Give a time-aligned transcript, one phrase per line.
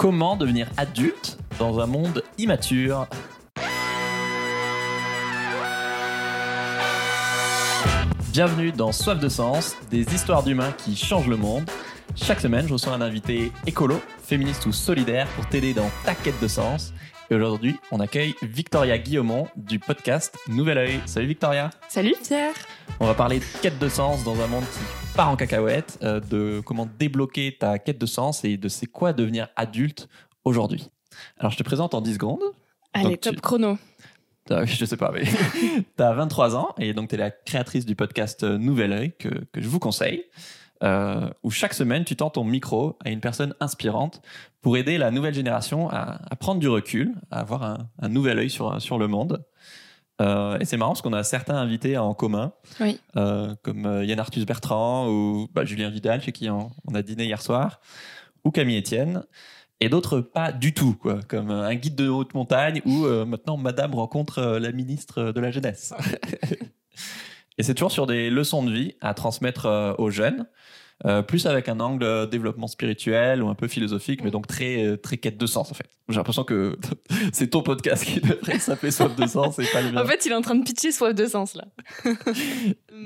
[0.00, 3.06] Comment devenir adulte dans un monde immature
[8.32, 11.68] Bienvenue dans Soif de Sens, des histoires d'humains qui changent le monde.
[12.16, 16.40] Chaque semaine, je reçois un invité écolo, féministe ou solidaire pour t'aider dans ta quête
[16.40, 16.94] de sens.
[17.30, 21.00] Et aujourd'hui, on accueille Victoria Guillaumont du podcast Nouvel Oeil.
[21.04, 21.68] Salut Victoria.
[21.90, 22.54] Salut Pierre.
[23.00, 26.20] On va parler de quête de sens dans un monde qui part en cacahuète, euh,
[26.20, 30.08] de comment débloquer ta quête de sens et de c'est quoi devenir adulte
[30.44, 30.88] aujourd'hui.
[31.38, 32.42] Alors, je te présente en 10 secondes.
[32.92, 33.78] Allez, Donc, top tu- chrono.
[34.64, 37.94] Je sais pas, mais tu as 23 ans et donc tu es la créatrice du
[37.94, 40.24] podcast euh, Nouvel Oeil que, que je vous conseille,
[40.82, 44.22] euh, où chaque semaine tu tends ton micro à une personne inspirante
[44.60, 48.38] pour aider la nouvelle génération à, à prendre du recul, à avoir un, un nouvel
[48.40, 49.44] œil sur, sur le monde.
[50.20, 53.00] Euh, et c'est marrant parce qu'on a certains invités en commun, Oui.
[53.16, 57.02] euh, comme euh, Yann Arthus Bertrand ou bah, Julien Vidal, chez qui on, on a
[57.02, 57.80] dîné hier soir,
[58.44, 59.24] ou Camille Etienne,
[59.80, 63.56] et d'autres pas du tout, quoi, comme un guide de haute montagne ou euh, maintenant
[63.56, 65.94] Madame rencontre la ministre de la Jeunesse.
[67.58, 70.46] et c'est toujours sur des leçons de vie à transmettre aux jeunes.
[71.06, 74.96] Euh, plus avec un angle développement spirituel ou un peu philosophique, mais donc très, euh,
[74.96, 75.88] très quête de sens en fait.
[76.08, 76.76] J'ai l'impression que
[77.32, 80.02] c'est ton podcast qui devrait s'appeler Soif de sens et pas le mien.
[80.02, 81.64] En fait, il est en train de pitcher soif de sens là.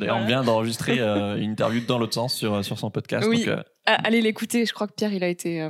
[0.01, 3.27] D'ailleurs, on vient d'enregistrer euh, une interview dans l'autre sens sur, sur son podcast.
[3.29, 3.41] Oui.
[3.45, 5.69] Donc, euh, Ah, allez l'écouter, je crois que Pierre il a été.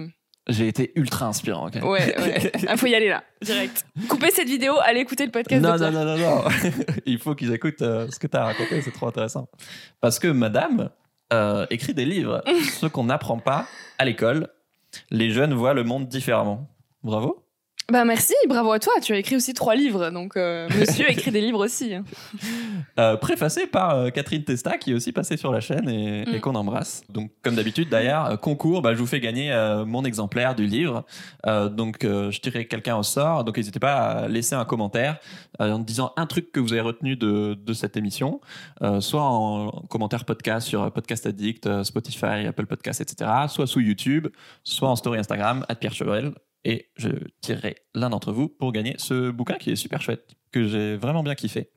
[0.48, 1.66] j'ai été ultra inspirant.
[1.66, 1.75] ok.
[1.83, 2.53] Ouais, ouais.
[2.69, 3.84] Ah, faut y aller là, direct.
[4.09, 6.44] Coupez cette vidéo, allez écouter le podcast Non, de non, non, non, non.
[7.05, 9.48] Il faut qu'ils écoutent euh, ce que tu as raconté, c'est trop intéressant.
[10.00, 10.91] Parce que madame
[11.34, 12.42] euh, écrit des livres,
[12.80, 13.66] ceux qu'on n'apprend pas
[13.98, 14.48] à l'école.
[15.10, 16.68] Les jeunes voient le monde différemment.
[17.02, 17.44] Bravo.
[17.92, 18.94] Bah merci, bravo à toi.
[19.02, 21.94] Tu as écrit aussi trois livres, donc euh, monsieur écrit des livres aussi.
[21.94, 22.04] hein.
[22.98, 26.36] Euh, préfacé par euh, Catherine Testa, qui est aussi passée sur la chaîne et, et
[26.36, 26.41] Mm.
[26.41, 27.02] qu'on embrasse.
[27.10, 29.52] Donc, comme d'habitude, d'ailleurs, euh, concours, bah, je vous fais gagner
[29.86, 31.04] mon exemplaire du livre.
[31.46, 33.44] Donc, je tirerai quelqu'un au sort.
[33.44, 35.19] Donc, n'hésitez pas à laisser un commentaire
[35.58, 38.41] en disant un truc que vous avez retenu de, de cette émission,
[39.00, 44.28] soit en commentaire podcast sur Podcast Addict, Spotify, Apple Podcast, etc., soit sous YouTube,
[44.62, 46.32] soit en story Instagram, à Pierre Chevrel.
[46.64, 47.08] Et je
[47.41, 51.22] tirerai l'un d'entre vous pour gagner ce bouquin qui est super chouette, que j'ai vraiment
[51.22, 51.70] bien kiffé.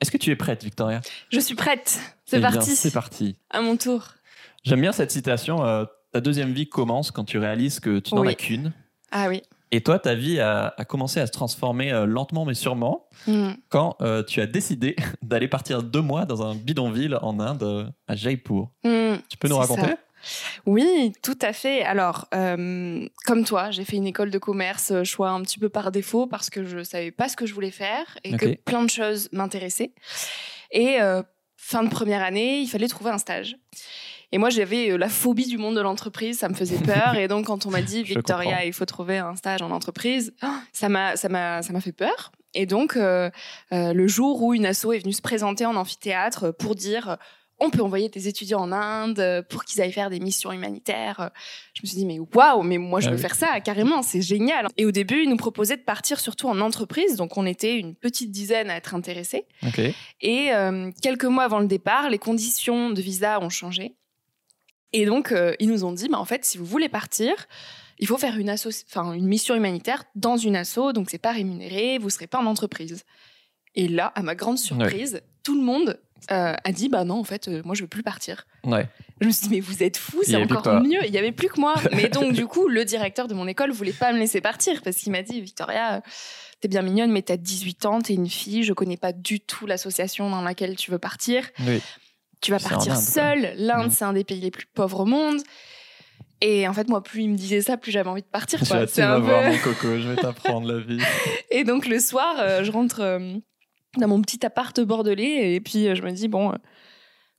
[0.00, 1.00] Est-ce que tu es prête, Victoria?
[1.30, 2.00] Je suis prête.
[2.24, 2.70] C'est Eh parti.
[2.76, 3.36] C'est parti.
[3.50, 4.08] À mon tour.
[4.64, 5.64] J'aime bien cette citation.
[5.64, 8.28] euh, ta deuxième vie commence quand tu réalises que tu n'en Oui.
[8.28, 8.72] as qu'une.
[9.12, 9.42] Ah oui.
[9.72, 13.50] Et toi, ta vie a, a commencé à se transformer euh, lentement mais sûrement Hmm.
[13.68, 18.16] quand euh, tu as décidé d'aller partir deux mois dans un bidonville en Inde, à
[18.16, 18.70] Jaipur.
[18.82, 19.16] Hmm.
[19.28, 19.82] Tu peux nous raconter?
[19.82, 19.98] ça.
[20.66, 21.82] Oui, tout à fait.
[21.82, 25.68] Alors, euh, comme toi, j'ai fait une école de commerce, euh, choix un petit peu
[25.68, 28.82] par défaut parce que je savais pas ce que je voulais faire et que plein
[28.82, 29.92] de choses m'intéressaient.
[30.70, 31.22] Et euh,
[31.56, 33.56] fin de première année, il fallait trouver un stage.
[34.32, 37.16] Et moi, j'avais la phobie du monde de l'entreprise, ça me faisait peur.
[37.16, 40.32] et donc, quand on m'a dit, Victoria, il faut trouver un stage en entreprise,
[40.72, 42.30] ça m'a, ça m'a, ça m'a fait peur.
[42.54, 43.30] Et donc, euh,
[43.72, 47.16] euh, le jour où une asso est venue se présenter en amphithéâtre pour dire,
[47.60, 51.20] on peut envoyer des étudiants en Inde euh, pour qu'ils aillent faire des missions humanitaires.
[51.20, 51.28] euh,
[51.74, 53.22] Je me suis dit, mais waouh, mais moi je Ah veux oui.
[53.22, 54.66] faire ça, carrément, c'est génial.
[54.76, 57.94] Et au début, ils nous proposaient de partir surtout en entreprise, donc on était une
[57.94, 59.46] petite dizaine à être intéressés.
[60.20, 63.94] Et euh, quelques mois avant le départ, les conditions de visa ont changé.
[64.92, 67.32] Et donc, euh, ils nous ont dit, bah, en fait, si vous voulez partir,
[67.98, 71.32] il faut faire une, asso- enfin, une mission humanitaire dans une asso, donc c'est pas
[71.32, 73.04] rémunéré, vous serez pas en entreprise.
[73.76, 76.00] Et là, à ma grande surprise, tout le monde
[76.30, 78.46] euh, a dit, bah non, en fait, euh, moi, je veux plus partir.
[78.64, 78.86] Ouais.
[79.20, 81.04] Je me suis dit, mais vous êtes y c'est encore mieux.
[81.06, 81.74] Il y avait plus que moi.
[81.92, 84.96] Mais donc, du coup, le directeur de mon école voulait pas me laisser partir parce
[84.96, 86.00] qu'il m'a dit, Victoria, euh,
[86.60, 89.66] t'es bien mignonne, mais t'as 18 ans, t'es une fille, je connais pas du tout
[89.66, 91.44] l'association dans laquelle tu veux partir.
[91.66, 91.80] Oui.
[92.40, 93.52] Tu vas partir Inde, seule.
[93.56, 93.90] L'Inde, Mhm.
[93.90, 95.40] c'est un des pays les plus pauvres au monde.
[96.42, 98.58] Et en fait, moi, plus il me disait ça, plus j'avais envie de partir.
[98.66, 98.86] Quoi.
[98.86, 100.98] tu vas un voir peu- mon coco, je vais t'apprendre la vie.
[101.50, 103.00] Et donc, le soir, euh, je rentre
[103.98, 106.56] dans mon petit appart bordelais et puis euh, je me dis, bon, euh,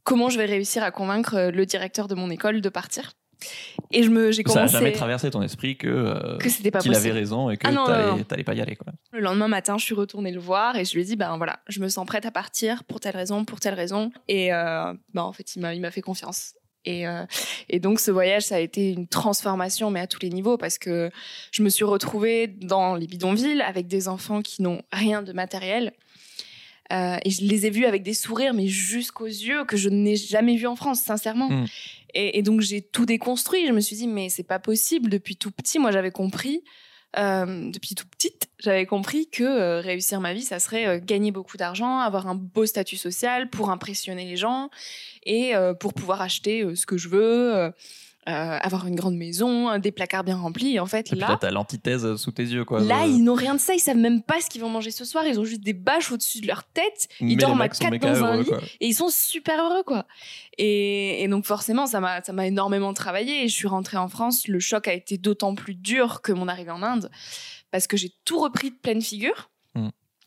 [0.03, 3.13] comment je vais réussir à convaincre euh, le directeur de mon école de partir?
[3.91, 6.71] Et je me, j'ai Ça n'a commencé jamais traversé ton esprit que, euh, que c'était
[6.71, 8.75] pas qu'il avait raison et que Ah t'allais pas y aller.
[8.75, 8.93] Quoi.
[9.11, 11.59] Le lendemain matin, je suis retournée le voir et je lui ai dit, ben voilà,
[11.67, 14.11] je me sens prête à partir pour telle raison, pour telle raison.
[14.27, 16.53] Et euh, ben, en fait, il m'a, il m'a fait confiance.
[16.85, 17.25] Et, euh,
[17.69, 20.77] et donc, ce voyage, ça a été une transformation, mais à tous les niveaux, parce
[20.77, 21.11] que
[21.51, 25.93] je me suis retrouvée dans les bidonvilles avec des enfants qui n'ont rien de matériel.
[26.91, 30.15] Euh, et je les ai vus avec des sourires, mais jusqu'aux yeux, que je n'ai
[30.15, 31.49] jamais vus en France, sincèrement.
[31.49, 31.65] Mm.
[32.13, 33.67] Et, et donc, j'ai tout déconstruit.
[33.67, 35.09] Je me suis dit, mais c'est pas possible.
[35.09, 36.63] Depuis tout petit, moi, j'avais compris
[37.17, 41.57] euh, depuis tout petite, j'avais compris que euh, réussir ma vie, ça serait gagner beaucoup
[41.57, 44.69] d'argent, avoir un beau statut social pour impressionner les gens
[45.25, 45.51] et
[45.81, 47.73] pour pouvoir acheter ce que je veux,
[48.29, 50.75] euh, avoir une grande maison, des placards bien remplis.
[50.75, 52.79] Et en fait, Et là, t'as l'antithèse sous tes yeux, quoi.
[52.81, 53.73] là, Euh, ils n'ont rien de ça.
[53.73, 55.25] Ils savent même pas ce qu'ils vont manger ce soir.
[55.25, 57.07] Ils ont juste des bâches au-dessus de leur tête.
[57.19, 58.45] Ils dorment à quatre dans un lit.
[58.45, 58.59] quoi.
[58.79, 60.05] Et ils sont super heureux, quoi.
[60.57, 63.43] Et, et donc, forcément, ça m'a, ça m'a énormément travaillé.
[63.43, 64.47] Et je suis rentrée en France.
[64.47, 67.09] Le choc a été d'autant plus dur que mon arrivée en Inde.
[67.71, 69.49] Parce que j'ai tout repris de pleine figure.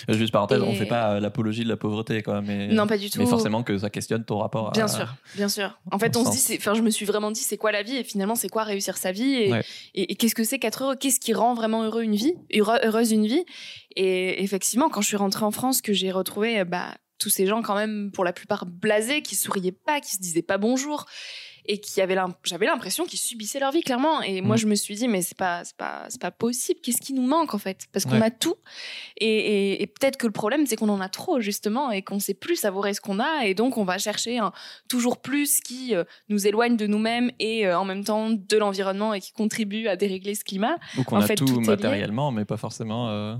[0.08, 2.40] Juste parenthèse, on Et- fait pas euh, l'apologie de la pauvreté, quoi.
[2.42, 3.18] Mais, Non, pas du tout.
[3.18, 4.70] mais forcément que ça questionne ton rapport à.
[4.72, 5.78] Bien sûr, bien sûr.
[5.90, 7.96] En fait, on se dit, enfin, je me suis vraiment dit, c'est quoi la vie
[7.96, 9.64] et finalement, c'est quoi réussir sa vie et, Ouais.
[9.94, 10.96] et, et qu'est-ce que c'est qu'être heureux?
[10.96, 13.44] Qu'est-ce qui rend vraiment heureux une vie, heureuse une vie?
[13.96, 17.62] Et effectivement, quand je suis rentrée en France, que j'ai retrouvé bah, tous ces gens
[17.62, 21.06] quand même, pour la plupart blasés, qui souriaient pas, qui se disaient pas bonjour
[21.66, 24.20] et qui avaient j'avais l'impression qu'ils subissaient leur vie clairement.
[24.22, 24.58] Et moi Mm.
[24.58, 26.80] je me suis dit mais c'est pas c'est pas c'est pas possible.
[26.82, 27.86] Qu'est-ce qui nous manque en fait?
[27.92, 28.26] Parce qu'on Ouais.
[28.26, 28.56] a tout.
[29.18, 32.18] Et, et- et peut-être que le problème c'est qu'on en a trop justement et qu'on
[32.20, 33.46] sait plus savourer ce qu'on a.
[33.46, 34.52] Et donc on va chercher un
[34.88, 39.14] toujours plus qui euh, nous éloigne de nous-mêmes et euh, en même temps de l'environnement
[39.14, 40.76] et qui contribue à dérégler ce climat.
[40.98, 43.08] Ou qu'on En a fait, tout, tout matériellement, mais pas forcément.
[43.08, 43.34] euh,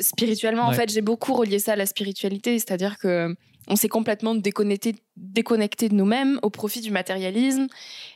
[0.00, 2.58] spirituellement en fait j'ai beaucoup relié ça à la spiritualité.
[2.58, 3.34] C'est-à-dire que
[3.68, 7.68] on s'est complètement déconnecté déconnecté de nous-mêmes au profit du matérialisme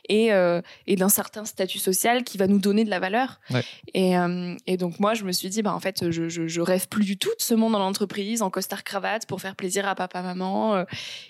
[0.09, 3.63] et, euh, et d'un certain statut social qui va nous donner de la valeur Ouais.
[3.93, 6.61] et, euh, et donc moi je me suis dit bah en fait je, je, je
[6.61, 9.87] rêve plus du tout de ce monde dans l'entreprise en costard cravate pour faire plaisir
[9.87, 10.83] à papa maman euh,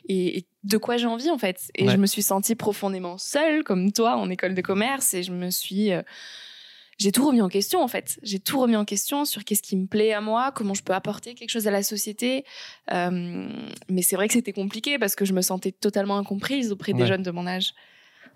[0.08, 1.92] et, et de quoi j'ai envie en fait et Ouais.
[1.92, 5.52] je me suis sentie profondément seule comme toi en école de commerce et je me
[5.52, 5.92] suis
[7.00, 8.20] j'ai tout remis en question en fait.
[8.24, 10.94] J'ai tout remis en question sur qu'est-ce qui me plaît à moi, comment je peux
[10.94, 12.44] apporter quelque chose à la société.
[12.92, 13.50] Euh,
[13.90, 17.02] mais c'est vrai que c'était compliqué parce que je me sentais totalement incomprise auprès des
[17.02, 17.08] Ouais.
[17.08, 17.74] jeunes de mon âge.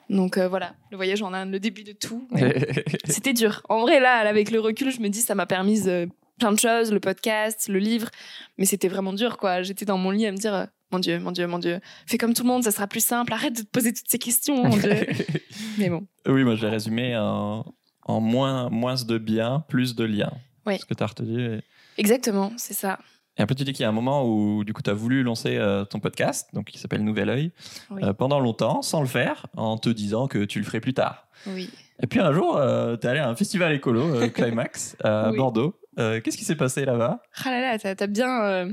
[0.10, 2.28] Donc euh, voilà, le voyage en Inde, le début de tout.
[3.06, 3.62] C'était dur.
[3.70, 6.08] En vrai, là, avec le recul, je me dis ça m'a permis euh,
[6.40, 8.10] plein de choses, le podcast, le livre,
[8.58, 9.62] mais c'était vraiment dur quoi.
[9.62, 12.18] J'étais dans mon lit à me dire euh, mon Dieu, mon Dieu, mon Dieu, fais
[12.18, 13.32] comme tout le monde, ça sera plus simple.
[13.34, 15.08] Arrête de te poser toutes ces questions, mon Dieu.
[15.78, 17.64] mais bon, oui, moi je l'ai résumé en,
[18.06, 20.34] en moins, moins de bien, plus de liens.
[20.66, 20.78] Oui.
[20.80, 21.62] Ce que tu as retenu.
[21.98, 23.00] exactement, c'est ça.
[23.38, 24.94] Et un peu, tu dis qu'il y a un moment où du coup tu as
[24.94, 27.52] voulu lancer euh, ton podcast, donc qui s'appelle Nouvel Oeil,
[27.90, 28.04] Oui.
[28.04, 31.28] euh, pendant longtemps, sans le faire, en te disant que tu le ferais plus tard.
[31.48, 31.70] Oui.
[32.02, 32.54] Et puis un jour,
[33.02, 35.38] tu es allé à un festival écolo, euh, Climax, à Oui.
[35.38, 35.80] Bordeaux.
[36.00, 37.22] Euh, Qu'est-ce qui s'est passé là-bas?
[37.44, 38.72] Ah là là, t'as t'as bien euh,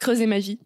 [0.00, 0.58] creusé ma vie.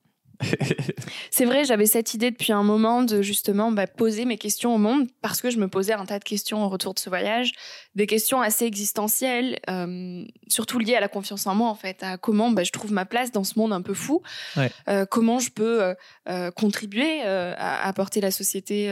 [1.31, 4.79] C'est vrai, j'avais cette idée depuis un moment de justement bah, poser mes questions au
[4.79, 7.53] monde parce que je me posais un tas de questions au retour de ce voyage,
[7.95, 12.19] des questions assez existentielles, euh, surtout liées à la confiance en moi en fait, à
[12.19, 14.23] comment bah, je trouve ma place dans ce monde un peu fou,
[14.57, 14.71] Ouais.
[14.89, 15.95] Euh, comment je peux
[16.29, 18.89] euh, contribuer à apporter la société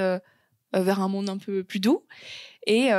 [0.72, 2.04] vers un monde un peu plus doux.
[2.66, 2.90] Et,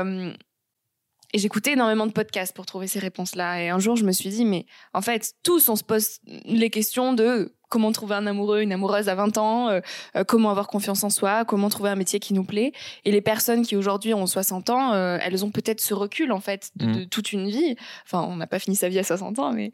[1.33, 3.61] et j'écoutais énormément de podcasts pour trouver ces réponses-là.
[3.63, 6.69] Et un jour, je me suis dit, mais en fait, tous, on se pose les
[6.69, 9.79] questions de comment trouver un amoureux, une amoureuse à 20 ans, euh,
[10.17, 12.73] euh, comment avoir confiance en soi, comment trouver un métier qui nous plaît.
[13.05, 16.41] Et les personnes qui aujourd'hui ont 60 ans, euh, elles ont peut-être ce recul, en
[16.41, 16.95] fait, de, Mhm.
[16.97, 17.77] de toute une vie.
[18.03, 19.71] Enfin, on n'a pas fini sa vie à 60 ans, mais,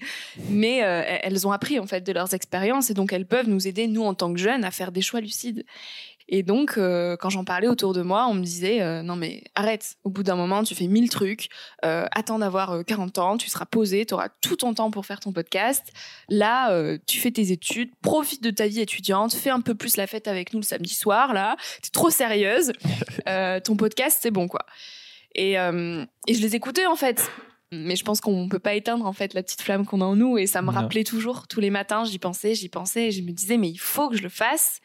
[0.50, 2.92] mais elles ont appris, en fait, de leurs expériences.
[2.92, 5.20] Et donc, elles peuvent nous aider, nous, en tant que jeunes, à faire des choix
[5.20, 5.66] lucides.
[6.30, 9.44] Et donc, euh, quand j'en parlais autour de moi, on me disait euh, non mais
[9.56, 9.96] arrête.
[10.04, 11.48] Au bout d'un moment, tu fais mille trucs.
[11.86, 15.06] Euh, attends d'avoir euh, 40 ans, tu seras posé, tu auras tout ton temps pour
[15.06, 15.94] faire ton podcast.
[16.30, 19.96] Là, euh, tu fais tes études, profite de ta vie étudiante, fais un peu plus
[19.98, 21.34] la fête avec nous le samedi soir.
[21.34, 22.74] Là, t'es trop sérieuse.
[23.28, 24.66] Euh, ton podcast, c'est bon quoi.
[25.36, 27.30] Et, euh, et je les écoutais en fait.
[27.74, 30.16] Mais je pense qu'on peut pas éteindre en fait la petite flamme qu'on a en
[30.16, 30.38] nous.
[30.38, 30.74] Et ça me Non.
[30.74, 33.08] rappelait toujours tous les matins j'y pensais j'y pensais.
[33.08, 34.80] Et je me disais mais il faut que je le fasse.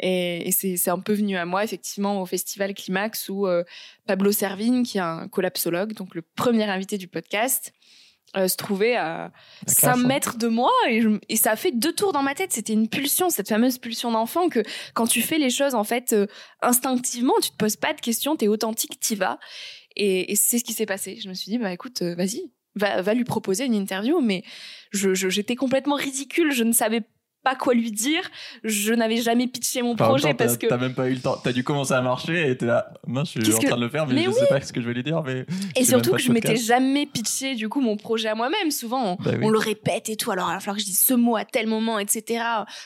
[0.00, 3.62] Et, et c'est un peu venu à moi effectivement au festival Climax où euh,
[4.06, 7.72] Pablo Servigne qui est un collapsologue donc le premier invité du podcast
[8.36, 9.30] euh, se trouvait à
[9.66, 10.06] La 5 classe, hein.
[10.08, 10.72] mètres de moi.
[10.88, 12.52] Et, je- et ça a fait deux tours dans ma tête.
[12.52, 16.12] C'était une pulsion cette fameuse pulsion d'enfant que quand tu fais les choses en fait
[16.12, 16.26] euh,
[16.60, 19.38] instinctivement tu te poses pas de questions t'es authentique t'y vas
[19.96, 21.18] et, c'est ce qui s'est passé.
[21.20, 24.20] Je me suis dit, bah écoute, euh, vas-y, va, lui proposer une interview.
[24.20, 24.42] Mais
[24.92, 26.52] j'étais complètement ridicule.
[26.52, 27.06] Je ne savais pas
[27.54, 28.22] quoi lui dire.
[28.64, 30.66] Je n'avais jamais pitché mon projet temps, parce que.
[30.66, 31.36] T'as même pas eu le temps.
[31.42, 32.92] T'as dû commencer à marcher et t'es là.
[33.06, 34.72] Mince, je suis en que- train de le faire, mais, Mais je sais pas ce
[34.72, 35.22] que je vais lui dire.
[35.22, 38.70] Mais Et surtout pas que je m'étais jamais pitché du coup mon projet à moi-même.
[38.70, 39.44] Souvent, on, Bah oui.
[39.44, 40.30] on le répète et tout.
[40.30, 42.42] Alors, il va falloir que je dise ce mot à tel moment, etc.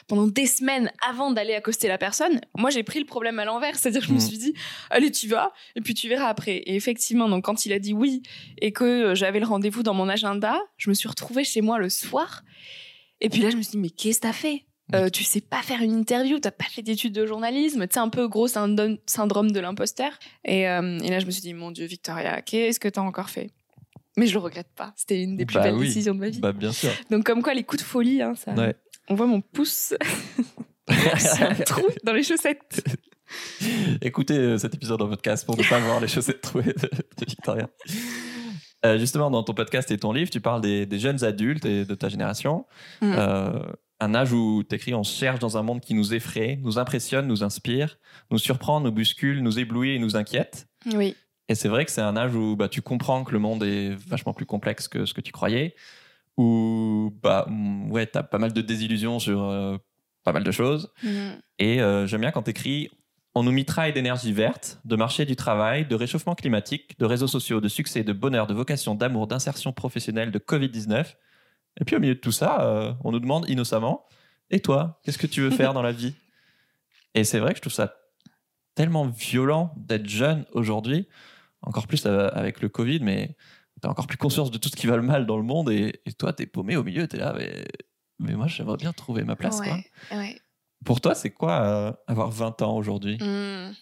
[0.08, 2.40] Pendant des semaines avant d'aller accoster la personne.
[2.58, 3.76] Moi, j'ai pris le problème à l'envers.
[3.76, 4.26] C'est-à-dire que je me Mhm.
[4.26, 4.54] suis dit,
[4.90, 6.56] allez, tu vas, et puis tu verras après.
[6.56, 8.22] Et effectivement, donc, quand il a dit oui
[8.60, 11.78] et que euh, j'avais le rendez-vous dans mon agenda, je me suis retrouvée chez moi
[11.78, 12.42] le soir.
[13.20, 14.64] Et puis là, je me suis dit, mais qu'est-ce que t'as fait?
[14.94, 18.00] Euh, tu sais pas faire une interview, t'as pas fait d'études de journalisme, tu sais,
[18.00, 20.10] un peu gros syndrome, de l'imposteur.
[20.44, 23.30] Et, euh, et là, je me suis dit, mon Dieu, Victoria, qu'est-ce que t'as encore
[23.30, 23.50] fait?
[24.16, 24.92] Mais je le regrette pas.
[24.96, 25.86] C'était une des plus Bah belles oui.
[25.86, 26.40] décisions de ma vie.
[26.40, 26.90] Bah, bien sûr.
[27.10, 28.52] Donc, comme quoi, les coups de folie, hein, ça.
[28.54, 28.74] Ouais.
[29.08, 29.94] On voit mon pouce.
[31.18, 32.82] C'est un trou dans les chaussettes.
[34.02, 37.24] Écoutez euh, cet épisode en podcast pour ne pas voir les chaussettes trouées de, de
[37.28, 37.68] Victoria.
[38.84, 41.84] Euh, justement, dans ton podcast et ton livre, tu parles des, des jeunes adultes et
[41.84, 42.66] de ta génération.
[43.02, 43.14] Mm.
[43.16, 43.60] Euh,
[44.00, 47.26] un âge où tu écris On cherche dans un monde qui nous effraie, nous impressionne,
[47.26, 47.98] nous inspire,
[48.30, 50.66] nous surprend, nous bouscule, nous éblouit et nous inquiète.
[50.94, 51.14] Oui.
[51.48, 53.90] Et c'est vrai que c'est un âge où bah, tu comprends que le monde est
[54.08, 55.74] vachement plus complexe que ce que tu croyais,
[56.36, 59.76] où bah, mm, ouais, tu as pas mal de désillusions sur euh,
[60.24, 60.92] pas mal de choses.
[61.02, 61.30] Mm.
[61.58, 62.88] Et euh, j'aime bien quand tu écris
[63.34, 67.60] On nous mitraille d'énergie verte, de marché du travail, de réchauffement climatique, de réseaux sociaux,
[67.60, 71.14] de succès, de bonheur, de vocation, d'amour, d'insertion professionnelle, de Covid-19.
[71.80, 74.04] Et puis au milieu de tout ça, euh, on nous demande innocemment
[74.50, 76.14] Et toi, qu'est-ce que tu veux faire dans la vie?
[77.14, 77.94] Et c'est vrai que je trouve ça
[78.74, 81.06] tellement violent d'être jeune aujourd'hui,
[81.62, 83.36] encore plus euh, avec le Covid, mais
[83.82, 85.70] tu encore plus conscience de tout ce qui va le mal dans le monde.
[85.70, 87.34] Et, toi, tu es paumé au milieu, tu es là,
[88.18, 89.60] mais, moi, j'aimerais bien trouver ma place.
[90.84, 93.16] Pour toi, c'est quoi euh, avoir 20 ans aujourd'hui?
[93.20, 93.72] Hmm.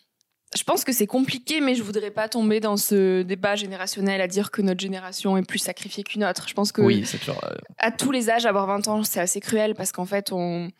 [0.56, 4.26] Je pense que c'est compliqué, mais je voudrais pas tomber dans ce débat générationnel à
[4.26, 6.48] dire que notre génération est plus sacrifiée qu'une autre.
[6.48, 7.38] Je pense que Oui, toujours.
[7.44, 10.70] euh, à tous les âges, avoir 20 ans, c'est assez cruel parce qu'en fait, on,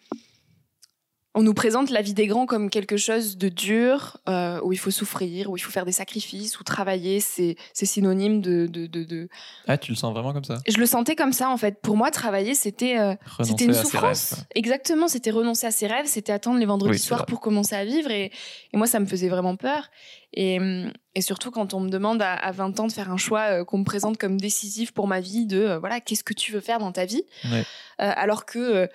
[1.38, 4.76] on nous présente la vie des grands comme quelque chose de dur, euh, où il
[4.76, 9.04] faut souffrir, où il faut faire des sacrifices, où travailler, c'est synonyme de, de, de,
[9.04, 9.28] de-
[9.68, 10.58] Ah, tu le sens vraiment comme ça?
[10.66, 11.80] Je le sentais comme ça, en fait.
[11.80, 13.14] Pour moi, travailler, c'était euh,
[13.44, 14.32] c'était une souffrance.
[14.32, 14.44] rêves.
[14.56, 17.84] Exactement, c'était renoncer à ses rêves, c'était attendre les vendredis Oui, soirs pour commencer à
[17.84, 18.10] vivre.
[18.10, 18.32] Et,
[18.72, 19.90] et moi, ça me faisait vraiment peur.
[20.34, 23.16] Et, hum, et surtout quand on me demande à, à 20 ans de faire un
[23.16, 26.34] choix euh, qu'on me présente comme décisif pour ma vie, de euh, voilà, qu'est-ce que
[26.34, 27.22] tu veux faire dans ta vie?
[27.46, 27.60] Ouais.
[28.00, 28.88] Euh, Alors que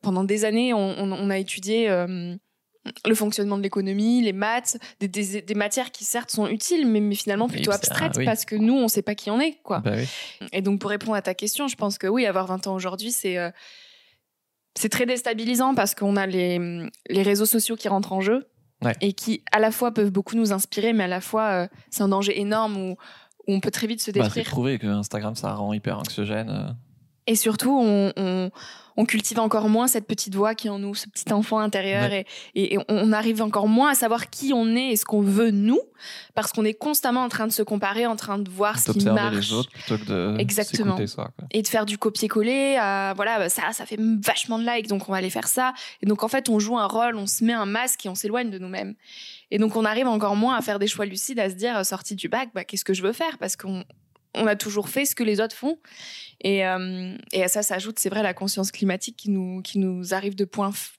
[0.00, 1.90] pendant des années, on, on- on a étudié.
[1.90, 2.36] euh,
[3.06, 7.00] le fonctionnement de l'économie, les maths, des, des- des matières qui certes sont utiles, mais,
[7.00, 8.26] mais finalement plutôt Oui, abstraites oui.
[8.26, 9.54] parce que nous, on ne sait pas qui on est.
[9.62, 9.78] quoi.
[9.78, 10.06] Bah oui.
[10.52, 13.10] Et donc, pour répondre à ta question, je pense que oui, avoir 20 ans aujourd'hui,
[13.10, 13.38] c'est
[14.76, 16.58] c'est très déstabilisant parce qu'on a les,
[17.08, 18.46] les réseaux sociaux qui rentrent en jeu
[18.84, 18.94] Ouais.
[19.00, 22.02] et qui, à la fois, peuvent beaucoup nous inspirer, mais à la fois, euh, c'est
[22.02, 22.90] un danger énorme où,
[23.46, 24.46] où on peut très vite se Bah, c'est détruire.
[24.46, 26.76] prouvé que Instagram, ça rend hyper anxiogène.
[27.26, 28.50] Et surtout, on, on,
[28.96, 32.12] on cultive encore moins cette petite voix qui est en nous, ce petit enfant intérieur,
[32.12, 35.20] et, et, et on arrive encore moins à savoir qui on est et ce qu'on
[35.22, 35.80] veut nous,
[36.34, 39.06] parce qu'on est constamment en train de se comparer, en train de voir ce qui
[39.06, 39.34] marche.
[39.34, 40.96] les autres plutôt que de Exactement.
[41.06, 41.30] soi.
[41.36, 41.48] Quoi.
[41.50, 45.08] et de faire du copier-coller à, voilà bah, ça ça fait vachement de likes donc
[45.08, 47.42] on va aller faire ça et donc en fait on joue un rôle on se
[47.42, 48.94] met un masque et on s'éloigne de nous-mêmes
[49.50, 52.14] et donc on arrive encore moins à faire des choix lucides à se dire sorti
[52.14, 53.38] du bac bah, qu'est-ce que je veux faire?
[53.38, 53.84] Parce qu'on
[54.34, 55.78] on a toujours fait ce que les autres font.
[56.40, 60.14] Et, euh, et à ça s'ajoute c'est vrai la conscience climatique qui nous qui nous
[60.14, 60.48] arrive de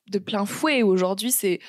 [0.09, 0.81] de plein fouet.
[0.81, 1.59] Aujourd'hui c'est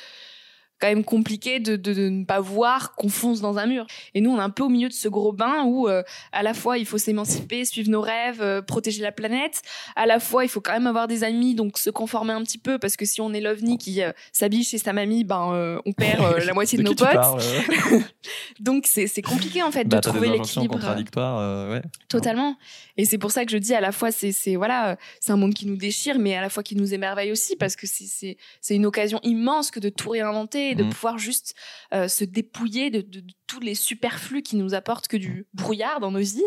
[0.79, 3.87] quand même compliqué de, de, de ne pas voir qu'on fonce dans un mur.
[4.15, 6.03] Et nous, on est un peu au milieu de ce gros bain où, euh,
[6.33, 9.63] à la fois, il faut s'émanciper, suivre nos rêves, euh, protéger la planète.
[9.97, 12.59] À la fois, il faut quand même avoir des amis, donc se conformer un petit
[12.59, 15.93] peu, parce que si on est l'ovni qui euh, s'habille chez sa mamie, ben, on
[15.93, 17.11] perd la moitié de, de nos potes.
[17.13, 17.41] parles,
[18.61, 20.75] Donc, c'est compliqué, en fait, Bah, de t'as trouver l'équilibre.
[20.75, 21.39] contradictoires.
[21.41, 21.83] euh, ouais.
[22.09, 22.57] Totalement.
[22.97, 25.55] Et c'est pour ça que je dis à la fois, c'est, voilà, c'est un monde
[25.55, 28.37] qui nous déchire, mais à la fois qui nous émerveille aussi, parce que c'est
[28.71, 30.91] une occasion immense que de tout réinventer et de Mhm.
[30.91, 31.55] pouvoir juste
[31.95, 36.01] euh, se dépouiller de, de- de tous les superflus qui nous apportent que du brouillard
[36.01, 36.43] dans nos vies.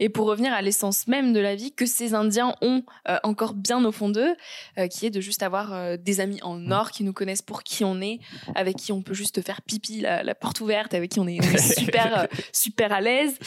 [0.00, 3.54] Et pour revenir à l'essence même de la vie que ces Indiens ont euh, encore
[3.54, 4.34] bien au fond d'eux,
[4.78, 7.84] euh, qui est de juste avoir des amis en or qui nous connaissent pour qui
[7.84, 8.18] on est,
[8.56, 11.38] avec qui on peut juste faire pipi la, la porte ouverte, avec qui on est,
[11.40, 13.38] on est super, super à l'aise.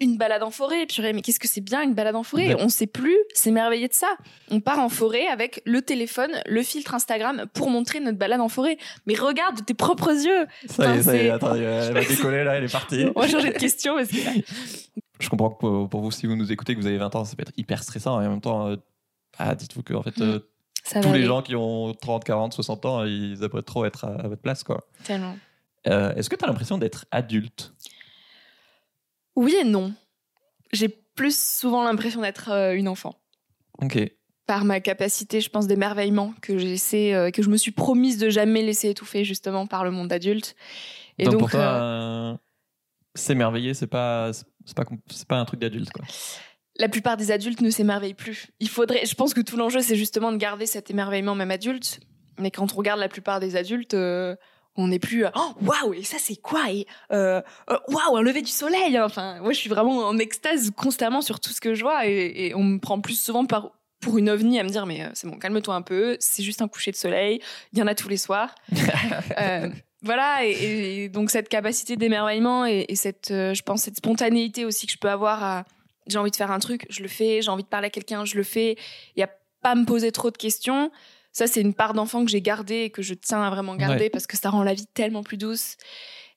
[0.00, 2.54] Une balade en forêt, purée, mais qu'est-ce que c'est bien une balade en forêt?
[2.54, 2.62] Ouais.
[2.62, 4.08] On sait plus s'émerveiller de ça.
[4.50, 8.48] On part en forêt avec le téléphone, le filtre Instagram pour montrer notre balade en
[8.50, 8.76] forêt.
[9.06, 10.46] Mais regarde de tes propres yeux.
[10.66, 13.06] Ça y est, ça y est, attends, elle va décoller là, elle est partie.
[13.16, 14.16] On va changer de question parce que
[15.18, 17.34] Je comprends que pour, vous, si vous nous écoutez, que vous avez 20 ans, ça
[17.36, 18.20] peut être hyper stressant.
[18.20, 18.76] Et en même temps, euh,
[19.38, 20.40] ah, dites-vous que en fait, euh,
[20.84, 21.24] ça tous les aller.
[21.26, 24.62] gens qui ont 30, 40, 60 ans, ils aimeraient trop être à, à votre place.
[24.64, 24.86] quoi.
[25.04, 25.36] Tellement.
[25.88, 27.74] Euh, Est-ce que tu as l'impression d'être adulte?
[29.36, 29.94] Oui et non.
[30.72, 33.16] J'ai plus souvent l'impression d'être euh, une enfant.
[33.80, 33.98] Ok.
[34.46, 38.28] Par ma capacité, je pense, d'émerveillement que j'essaie, euh, que je me suis promise de
[38.28, 40.56] jamais laisser étouffer justement par le monde adulte.
[41.18, 42.36] Et donc, donc, pour toi, euh, euh,
[43.14, 45.90] s'émerveiller, c'est pas, c'est pas, c'est pas un truc d'adulte.
[45.92, 46.04] quoi.
[46.78, 48.48] la plupart des adultes ne s'émerveillent plus.
[48.58, 52.00] Il faudrait, je pense que tout l'enjeu, c'est justement de garder cet émerveillement même adulte.
[52.38, 54.34] Mais quand on regarde la plupart des adultes, euh,
[54.74, 56.70] on n'est plus oh waouh et ça c'est quoi?
[56.72, 58.96] Et waouh un lever du soleil.
[58.96, 59.04] hein.
[59.04, 62.46] Enfin, moi je suis vraiment en extase constamment sur tout ce que je vois et,
[62.46, 63.70] et on me prend plus souvent par
[64.02, 66.60] pour une ovni à me dire mais euh, c'est bon calme-toi un peu, c'est juste
[66.60, 67.40] un coucher de soleil,
[67.72, 68.54] il y en a tous les soirs.
[69.38, 69.68] Euh,
[70.02, 74.64] voilà, et, et donc cette capacité d'émerveillement et, et cette, euh, je pense, cette spontanéité
[74.64, 75.64] aussi que je peux avoir à
[76.08, 78.24] j'ai envie de faire un truc, je le fais, j'ai envie de parler à quelqu'un,
[78.24, 78.76] je le fais,
[79.16, 79.30] et à
[79.62, 80.90] pas me poser trop de questions,
[81.30, 84.10] ça, c'est une part d'enfant que j'ai gardée et que je tiens à vraiment garder
[84.10, 85.76] parce que ça rend la vie tellement plus douce.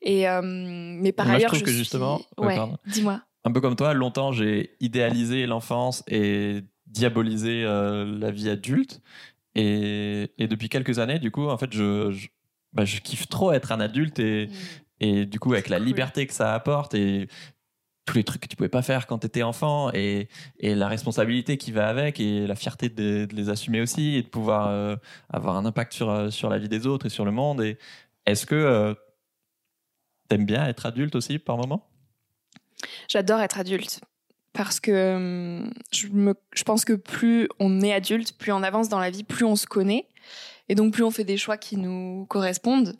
[0.03, 2.77] Et, euh, mais par Moi, ailleurs, je trouve que suis- justement, ouais, Ouais, pardon.
[2.85, 3.21] dis-moi.
[3.43, 9.01] un peu comme toi, longtemps j'ai idéalisé l'enfance et diabolisé euh, la vie adulte.
[9.55, 12.27] Et, et depuis quelques années, du coup, en fait, je, je,
[12.73, 14.49] bah, je kiffe trop être un adulte et,
[14.99, 15.85] et du coup, avec la Cool.
[15.85, 17.27] liberté que ça apporte et
[18.05, 20.27] tous les trucs que tu pouvais pas faire quand tu étais enfant et,
[20.59, 24.21] et la responsabilité qui va avec et la fierté de, de les assumer aussi et
[24.21, 24.95] de pouvoir euh,
[25.29, 27.61] avoir un impact sur, euh, sur la vie des autres et sur le monde.
[27.61, 27.79] Et
[28.27, 28.93] est-ce que euh,
[30.29, 31.89] t'aimes bien être adulte aussi par moment?
[33.07, 34.01] J'adore être adulte
[34.55, 39.09] parce que hum, je, pense que plus on est adulte, plus on avance dans la
[39.11, 40.07] vie, plus on se connaît.
[40.69, 42.97] Et donc plus on fait des choix qui nous correspondent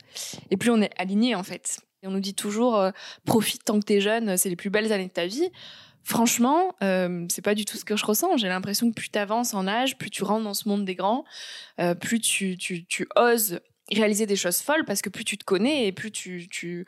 [0.51, 1.79] et plus on est aligné en fait.
[2.03, 2.91] On nous dit toujours euh,
[3.25, 5.49] profite tant que t'es jeune, c'est les plus belles années de ta vie.
[6.03, 8.37] Franchement, euh, c'est pas du tout ce que je ressens.
[8.37, 11.25] J'ai l'impression que plus t'avances en âge, plus tu rentres dans ce monde des grands,
[11.79, 13.59] euh, plus tu, oses
[13.91, 16.85] réaliser des choses folles parce que plus tu te connais et plus tu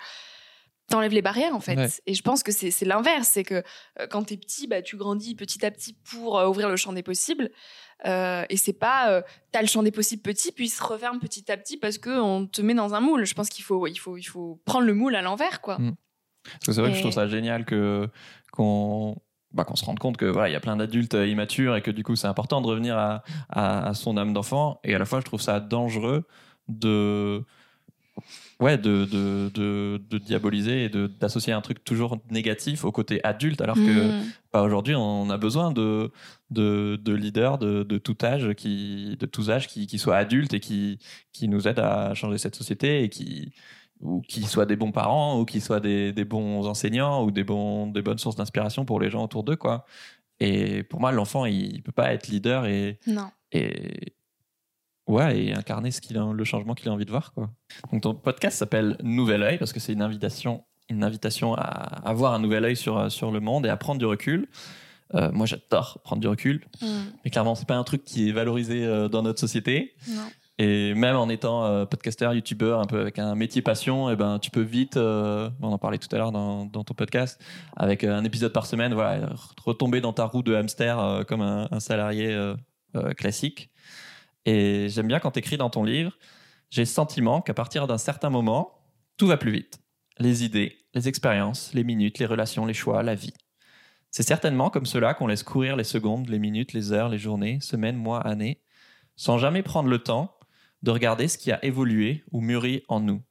[0.87, 1.75] t'enlèves les barrières en fait.
[1.75, 1.87] Ouais.
[2.05, 3.63] Et je pense que c'est l'inverse, c'est que
[3.99, 6.93] euh, quand t'es petit, bah, tu grandis petit à petit pour euh, ouvrir le champ
[6.93, 7.49] des possibles.
[8.05, 11.17] Euh, et c'est pas euh, t'as le champ des possibles petit puis il se referme
[11.19, 13.25] petit à petit parce que on te met dans un moule.
[13.25, 15.77] Je pense qu'il faut il faut il faut prendre le moule à l'envers quoi.
[15.79, 15.95] Mm.
[16.43, 18.07] Parce que c'est vrai que je trouve ça génial que
[18.51, 19.17] qu'on
[19.51, 21.81] bah, qu'on se rende compte que voilà il y a plein d'adultes euh, immatures et
[21.81, 24.99] que du coup c'est important de revenir à, à, à son âme d'enfant et à
[24.99, 26.25] la fois je trouve ça dangereux
[26.67, 27.43] de
[28.59, 33.61] ouais de, de, de, de diaboliser et d'associer un truc toujours négatif au côté adulte
[33.61, 33.81] alors que
[34.21, 34.23] Mm.
[34.53, 36.11] bah, aujourd'hui on a besoin de
[36.49, 40.53] de, de leaders de, de tout âge qui de tous âges qui, qui soient adultes
[40.53, 40.99] et qui
[41.33, 43.53] qui nous aident à changer cette société et qui
[43.99, 47.43] ou qui soient des bons parents ou qui soient des, des bons enseignants ou des
[47.43, 49.85] bons des bonnes sources d'inspiration pour les gens autour d'eux quoi
[50.39, 53.29] et pour moi l'enfant il, il peut pas être leader et Non.
[53.51, 54.13] et
[55.07, 57.49] ouais et incarner ce qu'il a, le changement qu'il a envie de voir quoi
[57.91, 61.61] donc ton podcast s'appelle Nouvel œil parce que c'est une invitation une invitation à
[62.07, 64.47] avoir un nouvel œil sur sur le monde et à prendre du recul
[65.15, 66.85] Euh, moi j'adore prendre du recul Mm.
[67.23, 70.27] mais clairement c'est pas un truc qui est valorisé euh, dans notre société Non.
[70.57, 74.37] et même en étant euh, podcasteur, youtubeur, un peu avec un métier passion, et ben
[74.39, 77.39] tu peux vite, euh, on en parlait tout à l'heure dans, dans ton podcast,
[77.77, 79.29] avec euh, un épisode par semaine, voilà,
[79.63, 82.55] retomber dans ta roue de hamster euh, comme un, un salarié euh,
[82.97, 83.69] euh, classique.
[84.47, 86.17] Et j'aime bien quand tu écris dans ton livre,
[86.69, 88.71] j'ai le sentiment qu'à partir d'un certain moment,
[89.17, 89.79] tout va plus vite.
[90.19, 93.33] Les idées, les expériences, les minutes, les relations, les choix, la vie.
[94.09, 97.59] C'est certainement comme cela qu'on laisse courir les secondes, les minutes, les heures, les journées,
[97.59, 98.61] semaines, mois, années,
[99.17, 100.33] sans jamais prendre le temps
[100.81, 103.21] de regarder ce qui a évolué ou mûri en nous.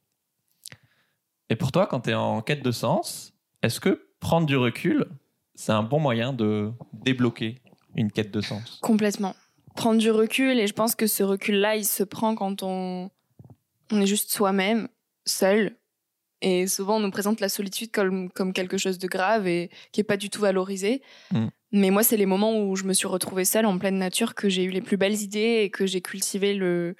[1.49, 5.07] Et pour toi, quand tu es en quête de sens, est-ce que prendre du recul,
[5.55, 7.59] c'est un bon moyen de débloquer
[7.95, 8.77] une quête de sens?
[8.83, 9.33] Complètement.
[9.77, 13.11] Prendre du recul, et je pense que ce recul-là, il se prend quand on,
[13.91, 14.87] on est juste soi-même,
[15.23, 15.77] seul.
[16.41, 20.01] Et souvent, on nous présente la solitude comme, comme quelque chose de grave et qui
[20.01, 21.03] est pas du tout valorisé.
[21.31, 21.47] Mm.
[21.73, 24.49] Mais moi, c'est les moments où je me suis retrouvée seule en pleine nature que
[24.49, 26.95] j'ai eu les plus belles idées et que j'ai cultivé le,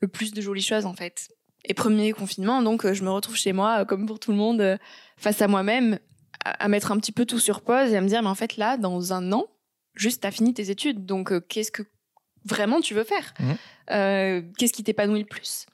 [0.00, 1.28] le plus de jolies choses, en fait.
[1.64, 4.78] Et premier confinement, donc, je me retrouve chez moi, comme pour tout le monde,
[5.16, 6.00] face à moi-même,
[6.44, 8.34] à, à mettre un petit peu tout sur pause et à me dire, mais en
[8.34, 9.46] fait, là, dans un an,
[9.94, 11.06] juste, t'as fini tes études.
[11.06, 11.82] Donc, euh, qu'est-ce que
[12.46, 13.56] vraiment tu veux faire Mhm.
[13.92, 15.66] Euh, Qu'est-ce qui t'épanouit le plus?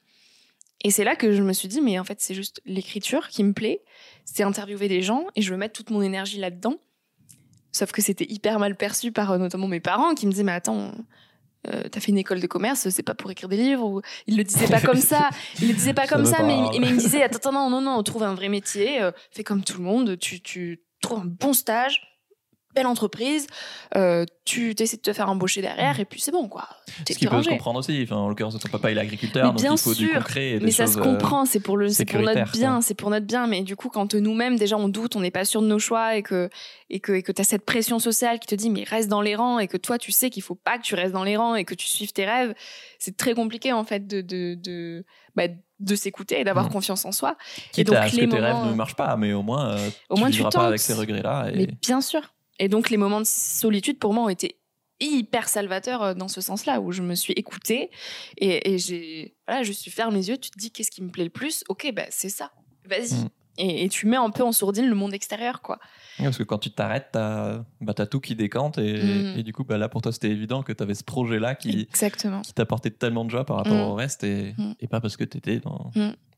[0.83, 3.43] Et c'est là que je me suis dit, mais en fait, c'est juste l'écriture qui
[3.43, 3.81] me plaît.
[4.25, 6.75] C'est interviewer des gens et je veux mettre toute mon énergie là-dedans.
[7.71, 10.51] Sauf que c'était hyper mal perçu par euh, notamment mes parents qui me disaient, mais
[10.51, 10.91] attends,
[11.67, 14.35] euh, t'as fait une école de commerce, c'est pas pour écrire des livres ou ils
[14.37, 15.29] le disaient pas comme ça,
[15.61, 16.79] ils le disaient pas Ça comme me ça, mais, parle.
[16.79, 19.43] mais ils me disaient attends, attends, non, non, non, trouve un vrai métier, euh, fais
[19.43, 22.01] comme tout le monde, tu, tu trouves un bon stage,
[22.75, 23.47] belle entreprise,
[23.95, 26.67] euh, tu essaies de te faire embaucher derrière et puis c'est bon quoi.
[27.05, 28.01] T'es Ce qui peut se comprendre aussi.
[28.03, 30.13] Enfin, en l'occurrence, ton papa il est agriculteur, Mais donc bien il faut du sûr,
[30.15, 30.51] concret.
[30.51, 33.09] Et des Mais ça se euh, comprend, c'est pour le, pour notre bien, c'est pour
[33.09, 33.47] notre bien.
[33.47, 36.15] Mais du coup, quand nous-mêmes déjà on doute, on n'est pas sûr de nos choix
[36.15, 36.49] et que
[36.89, 39.35] et que et que t'as cette pression sociale qui te dit mais reste dans les
[39.35, 41.55] rangs et que toi tu sais qu'il faut pas que tu restes dans les rangs
[41.55, 42.53] et que tu suives tes rêves,
[42.99, 45.05] c'est très compliqué en fait de de de
[45.35, 45.43] bah,
[45.79, 46.71] de s'écouter et d'avoir Mm.
[46.73, 47.35] confiance en soi.
[47.71, 49.71] Quitte donc, à ce que les tes moments- rêves ne marchent pas, mais au moins,
[49.71, 50.61] euh, Au tu moins, tu vivras tentes.
[50.61, 51.47] pas avec ces regrets-là.
[51.51, 51.57] Et...
[51.57, 52.21] Mais bien sûr.
[52.59, 54.59] Et donc les moments de solitude pour moi ont été
[54.99, 57.89] hyper salvateurs euh, dans ce sens-là où je me suis écoutée
[58.37, 61.25] et, j'ai voilà je suis ferme les yeux tu te dis qu'est-ce qui me plaît
[61.25, 61.63] le plus?
[61.67, 62.51] Ok bah c'est ça.
[62.85, 63.25] Vas-y.
[63.25, 63.29] Mm.
[63.57, 65.79] Et, et tu mets un peu en sourdine le monde extérieur quoi
[66.19, 68.77] Ouais, Parce que quand tu t'arrêtes, t'as bah, tout qui décante.
[68.77, 69.39] Et, Mm.
[69.39, 71.87] et du coup, bah, là, pour toi, c'était évident que tu avais ce projet-là qui,
[72.55, 73.91] t'apportait tellement de joie par rapport Mm.
[73.91, 74.73] au reste et, Mm.
[74.79, 75.91] et pas parce que tu étais dans,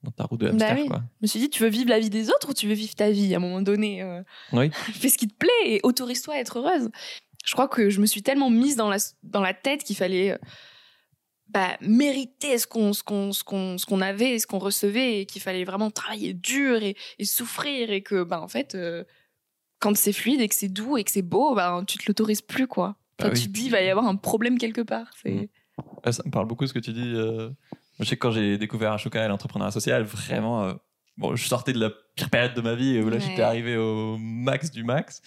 [0.03, 0.77] dans ta roue de Bah hamster.
[0.77, 0.87] oui.
[0.87, 1.01] quoi.
[1.19, 2.95] je me suis dit tu veux vivre la vie des autres ou tu veux vivre
[2.95, 4.21] ta vie à un moment donné euh,
[4.53, 4.69] Oui.
[4.93, 6.89] fais ce qui te plaît et autorise-toi à être heureuse
[7.45, 10.31] je crois que je me suis tellement mise dans la dans la tête qu'il fallait
[10.31, 10.37] euh,
[11.47, 15.25] bah, mériter ce qu'on ce qu'on ce qu'on ce qu'on avait, ce qu'on recevait, et
[15.25, 19.03] qu'il fallait vraiment travailler dur et, et souffrir, et que bah en fait, euh,
[19.79, 22.41] quand c'est fluide et que c'est doux et que c'est beau, bah tu te l'autorises
[22.41, 22.95] plus quoi.
[23.19, 23.41] Bah Enfin, oui.
[23.41, 25.07] Tu te dis il va y avoir un problème quelque part.
[25.21, 25.47] C'est Mm.
[26.05, 27.11] Ouais, ça me parle beaucoup ce que tu dis.
[27.15, 27.49] euh.
[27.99, 30.73] Je sais que quand j'ai découvert Ashoka et l'entrepreneuriat social, vraiment, euh,
[31.17, 33.21] bon, je sortais de la pire période de ma vie où là, Ouais.
[33.21, 35.21] j'étais arrivé au max du max.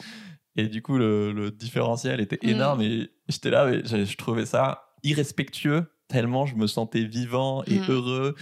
[0.57, 2.49] Et du coup, le, le différentiel était Mm.
[2.49, 7.63] énorme et j'étais là, mais je, je trouvais ça irrespectueux tellement je me sentais vivant
[7.65, 7.85] et Mm.
[7.91, 8.35] heureux.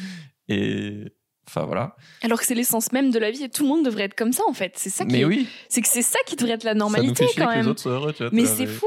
[0.49, 1.13] Et
[1.49, 1.97] enfin, voilà.
[2.23, 4.33] Alors que c'est l'essence même de la vie et tout le monde devrait être comme
[4.33, 4.73] ça en fait.
[4.77, 6.79] C'est ça qui, Mais oui, c'est que c'est ça qui devrait être la ça nous
[6.81, 7.67] normalité fait quand que les même.
[7.69, 8.13] autres soient heureux.
[8.13, 8.87] Tu vois, Mais c'est fou.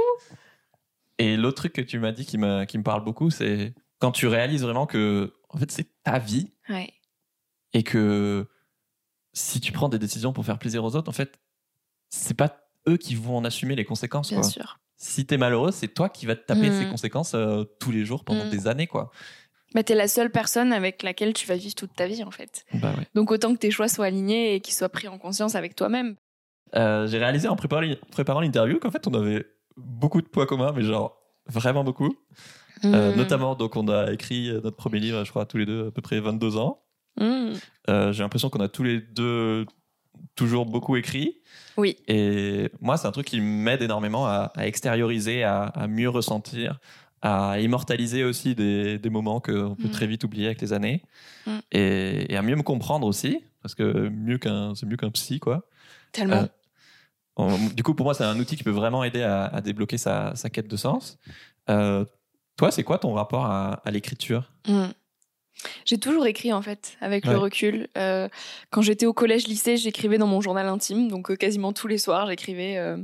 [1.17, 2.37] Et l'autre truc que tu m'as dit qui,
[2.67, 6.53] qui me parle beaucoup, c'est quand tu réalises vraiment que en fait, c'est ta vie
[6.69, 6.93] Ouais.
[7.73, 8.47] et que
[9.33, 11.39] si tu prends des décisions pour faire plaisir aux autres, en fait,
[12.09, 14.29] c'est pas eux qui vont en assumer les conséquences.
[14.29, 14.49] Bien Quoi.
[14.49, 14.79] sûr.
[15.01, 16.73] Si t'es malheureux, c'est toi qui vas te taper Mm.
[16.83, 18.49] ces conséquences euh, tous les jours pendant Mm.
[18.49, 19.11] des années, quoi.
[19.73, 22.65] Bah, t'es la seule personne avec laquelle tu vas vivre toute ta vie en fait.
[22.73, 23.07] Bah ouais.
[23.15, 26.15] Donc autant que tes choix soient alignés et qu'ils soient pris en conscience avec toi-même.
[26.75, 29.45] Euh, J'ai réalisé en préparant, l'interview qu'en fait, on avait
[29.77, 32.13] beaucoup de points communs, mais genre vraiment beaucoup.
[32.83, 33.15] Euh, Mm.
[33.17, 36.01] notamment, donc, on a écrit notre premier livre, je crois, tous les deux, à peu
[36.01, 36.83] près 22 ans.
[37.17, 37.53] Mm.
[37.87, 39.65] J'ai l'impression qu'on a tous les deux
[40.35, 41.37] toujours beaucoup écrit.
[41.77, 41.97] Oui.
[42.07, 46.79] Et moi, c'est un truc qui m'aide énormément à, à extérioriser, à, à mieux ressentir,
[47.21, 49.91] à immortaliser aussi des, des moments qu'on peut Mm.
[49.91, 51.03] très vite oublier avec les années.
[51.45, 51.57] Mm.
[51.71, 55.39] Et, et à mieux me comprendre aussi, parce que mieux qu'un, c'est mieux qu'un psy,
[55.39, 55.67] quoi.
[56.11, 56.47] Tellement.
[57.39, 59.97] Euh, Du coup, pour moi, c'est un outil qui peut vraiment aider à, à débloquer
[59.97, 61.17] sa, sa quête de sens.
[61.69, 62.03] Euh,
[62.57, 64.51] toi, c'est quoi ton rapport à, à l'écriture?
[64.67, 64.87] Mm.
[65.85, 67.87] J'ai toujours écrit en fait, avec le recul.
[67.97, 68.29] Euh,
[68.69, 72.27] quand j'étais au collège-lycée, j'écrivais dans mon journal intime, donc euh, quasiment tous les soirs,
[72.27, 72.77] j'écrivais.
[72.77, 72.97] euh,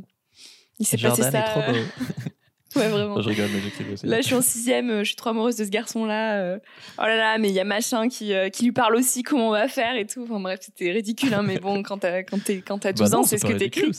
[0.79, 1.39] Il s'est passé ça.
[1.39, 1.77] est trop beau.
[2.75, 3.21] Ouais, vraiment.
[3.21, 4.05] Je rigole, mais aussi.
[4.05, 6.41] Là, je suis en sixième, euh, je suis trop amoureuse de ce garçon-là.
[6.41, 6.59] euh,
[6.97, 9.47] Oh là là, mais il y a machin qui, euh, qui lui parle aussi, comment
[9.47, 10.23] on va faire et tout.
[10.23, 13.19] Enfin bref, c'était ridicule, hein, mais bon, quand t'as quand t'es- quand t'as 12 Bah
[13.19, 13.91] ans, c'est ce que t'écris.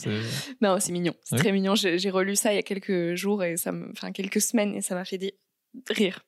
[0.61, 1.73] Non, c'est mignon, c'est très mignon.
[1.73, 4.81] J'ai relu ça il y a quelques jours et ça me, enfin quelques semaines et
[4.83, 5.33] ça m'a fait
[5.89, 6.23] rire.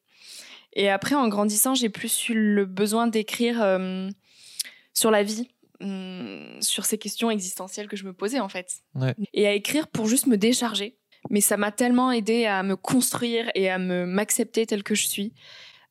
[0.73, 4.09] Et après, en grandissant, j'ai plus eu le besoin d'écrire euh,
[4.93, 5.49] sur la vie,
[5.81, 9.15] hum, sur ces questions existentielles que je me posais en fait, Ouais.
[9.33, 10.97] et à écrire pour juste me décharger.
[11.29, 15.05] Mais ça m'a tellement aidé à me construire et à me m'accepter telle que je
[15.07, 15.33] suis.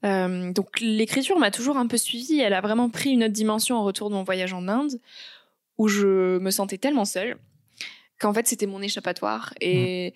[0.04, 2.38] Euh, donc l'écriture m'a toujours un peu suivie.
[2.40, 5.00] Elle a vraiment pris une autre dimension au retour de mon voyage en Inde,
[5.76, 7.36] où je me sentais tellement seule
[8.20, 10.12] qu'en fait c'était mon échappatoire et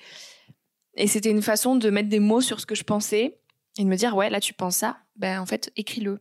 [0.94, 3.38] et c'était une façon de mettre des mots sur ce que je pensais
[3.78, 6.20] et de me dire ouais là tu penses ça ben en fait écris-le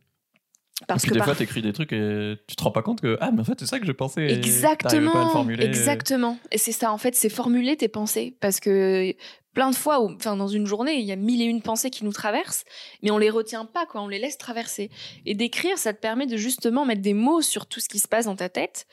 [0.87, 3.15] parce que des par- fois, t'écris des trucs et tu te rends pas compte que
[3.21, 4.25] ah, mais en fait, c'est ça que je pensais.
[4.25, 5.63] et t'arrives pas à le Exactement, formuler.
[5.63, 6.39] exactement.
[6.51, 8.35] Et c'est ça, en fait, c'est formuler tes pensées.
[8.39, 9.13] Parce que
[9.53, 11.91] plein de fois, où- enfin, dans une journée, il y a mille et une pensées
[11.91, 12.65] qui nous traversent,
[13.03, 14.01] mais on les retient pas, quoi.
[14.01, 14.89] On les laisse traverser.
[15.27, 18.07] Et d'écrire, ça te permet de justement mettre des mots sur tout ce qui se
[18.07, 18.87] passe dans ta tête,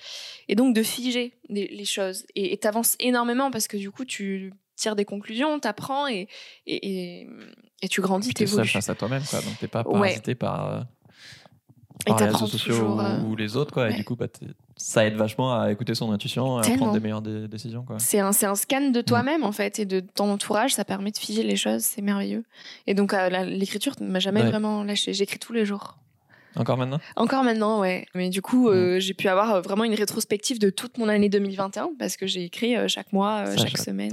[0.49, 2.27] et donc de figer les choses.
[2.35, 6.29] Et t'avances énormément parce que du coup, tu tires des conclusions, t'apprends et,
[6.67, 7.29] et, et,
[7.83, 8.67] et tu grandis, t'évolues.
[8.69, 9.41] face à toi-même, quoi.
[9.43, 9.93] Donc t'es pas Ouais.
[10.01, 10.81] parasité par, euh,
[12.07, 12.97] par les réseaux sociaux toujours.
[13.25, 13.91] ou, ou les autres, quoi.
[13.91, 14.27] Et du coup, bah,
[14.77, 17.99] ça aide vachement à écouter son intuition et à prendre des meilleures dé- décisions, quoi.
[17.99, 20.75] C'est un, scan de toi-même, en fait, et de ton entourage.
[20.75, 21.83] Ça permet de figer les choses.
[21.83, 22.45] C'est merveilleux.
[22.87, 24.49] Et donc, euh, l'écriture ne m'a jamais Ouais.
[24.51, 25.13] vraiment lâché.
[25.13, 25.99] J'écris tous les jours.
[26.57, 26.99] Encore maintenant?
[27.17, 28.07] Encore maintenant, ouais.
[28.15, 31.29] Mais du coup, euh, j'ai pu avoir euh, vraiment une rétrospective de toute mon année
[31.29, 34.11] 2021 parce que j'ai écrit euh, chaque mois, Ça, chaque semaine.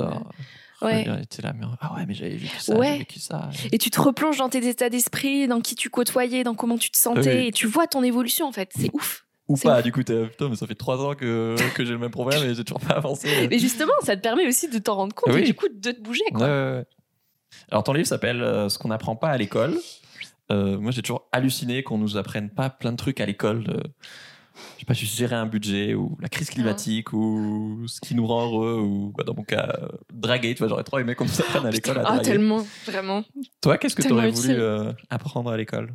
[0.81, 1.05] Ouais.
[1.05, 2.97] Là, mais ah ouais, mais j'avais vécu ça, Ouais.
[2.99, 3.49] vécu ça.
[3.71, 6.91] Et tu te replonges dans tes états d'esprit, dans qui tu côtoyais, dans comment tu
[6.91, 7.47] te sentais, Oui.
[7.47, 8.69] et tu vois ton évolution, en fait.
[8.77, 9.25] C'est ouf.
[9.47, 9.83] Ou pas, ouf.
[9.83, 12.43] du coup, t'es putain, mais ça fait trois ans que, que j'ai le même problème
[12.43, 13.29] et j'ai toujours pas avancé.
[13.51, 15.41] Et justement, ça te permet aussi de t'en rendre compte Oui.
[15.41, 16.47] et du coup de te bouger, Ouais, quoi.
[16.47, 16.85] ouais, ouais.
[17.71, 19.77] Alors, ton livre s'appelle Ce qu'on n'apprend pas à l'école.
[20.51, 23.63] Euh, moi, j'ai toujours halluciné qu'on nous apprenne pas plein de trucs à l'école.
[23.63, 23.81] De,
[24.75, 28.27] je sais pas, juste gérer un budget ou la crise climatique ou ce qui nous
[28.27, 30.53] rend heureux ou, bah, dans mon cas, euh, draguer.
[30.53, 32.23] Tu vois, j'aurais trop aimé qu'on nous apprenne à l'école à Ah, draguer.
[32.29, 33.23] tellement, vraiment.
[33.62, 35.93] Toi, qu'est-ce que tu aurais voulu euh, apprendre à l'école?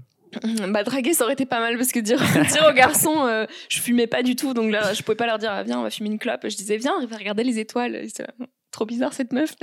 [0.69, 2.21] Bah draguer ça aurait été pas mal parce que dire,
[2.53, 5.39] dire aux garçons euh, je fumais pas du tout donc là je pouvais pas leur
[5.39, 7.59] dire ah, viens on va fumer une clope je disais viens on va regarder les
[7.59, 8.07] étoiles
[8.71, 9.57] trop bizarre cette meuf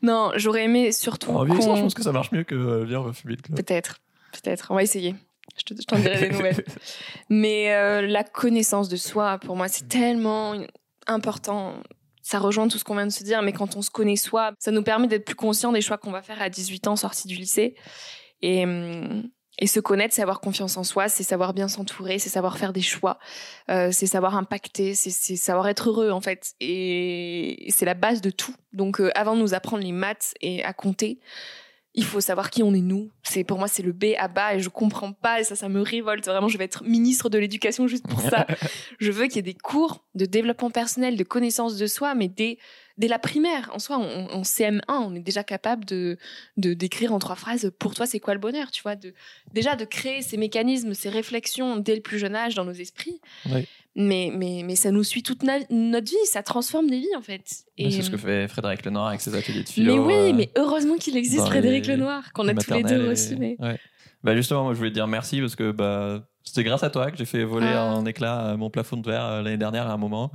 [0.00, 3.00] non j'aurais aimé surtout vieillissant, qu'on- je pense que ça marche mieux que euh, viens,
[3.00, 3.56] on va fumer le club.
[3.56, 3.98] peut-être
[4.32, 4.66] peut-être.
[4.70, 5.14] On va essayer.
[5.56, 6.64] Je te- t'en dirai des nouvelles.
[7.28, 10.54] Mais euh, la connaissance de soi pour moi c'est tellement
[11.06, 11.74] important.
[12.22, 14.52] Ça rejoint tout ce qu'on vient de se dire mais quand on se connaît soi
[14.58, 17.28] ça nous permet d'être plus conscient des choix qu'on va faire à 18 ans sortis
[17.28, 17.74] du lycée.
[18.40, 22.30] Et hum, et se connaître, c'est avoir confiance en soi, c'est savoir bien s'entourer, c'est
[22.30, 23.18] savoir faire des choix,
[23.70, 26.54] euh, c'est savoir impacter, c'est c'est savoir être heureux en fait.
[26.58, 28.54] Et c'est la base de tout.
[28.72, 31.20] Donc euh, avant de nous apprendre les maths et à compter,
[31.94, 33.10] il faut savoir qui on est nous.
[33.22, 35.68] C'est pour moi c'est le B à bas et je comprends pas et ça ça
[35.68, 36.48] me révolte vraiment.
[36.48, 38.46] Je vais être ministre de l'éducation juste pour ça.
[39.00, 42.28] je veux qu'il y ait des cours de développement personnel, de connaissance de soi, mais
[42.28, 42.58] dès
[42.96, 43.70] dès la primaire.
[43.74, 46.16] En soi, en CM1, on est déjà capable de
[46.56, 47.70] de d'écrire en trois phrases.
[47.78, 48.70] Pour toi, c'est quoi le bonheur?
[48.70, 49.12] Tu vois, de
[49.52, 53.20] déjà de créer ces mécanismes, ces réflexions dès le plus jeune âge dans nos esprits.
[53.46, 53.66] Oui.
[53.94, 57.64] Mais, mais, mais ça nous suit toute notre vie, ça transforme des vies en fait.
[57.76, 60.06] Et c'est ce que fait Frédéric Lenoir avec ses ateliers de philo.
[60.06, 63.36] Mais oui, euh, mais heureusement qu'il existe Frédéric Lenoir, qu'on a tous les deux aussi.
[63.36, 63.56] Mais...
[64.22, 67.10] Bah justement, moi je voulais te dire merci parce que bah, c'était grâce à toi
[67.10, 67.92] que j'ai fait voler ah.
[67.92, 70.32] en éclat mon plafond de verre euh, l'année dernière à un moment,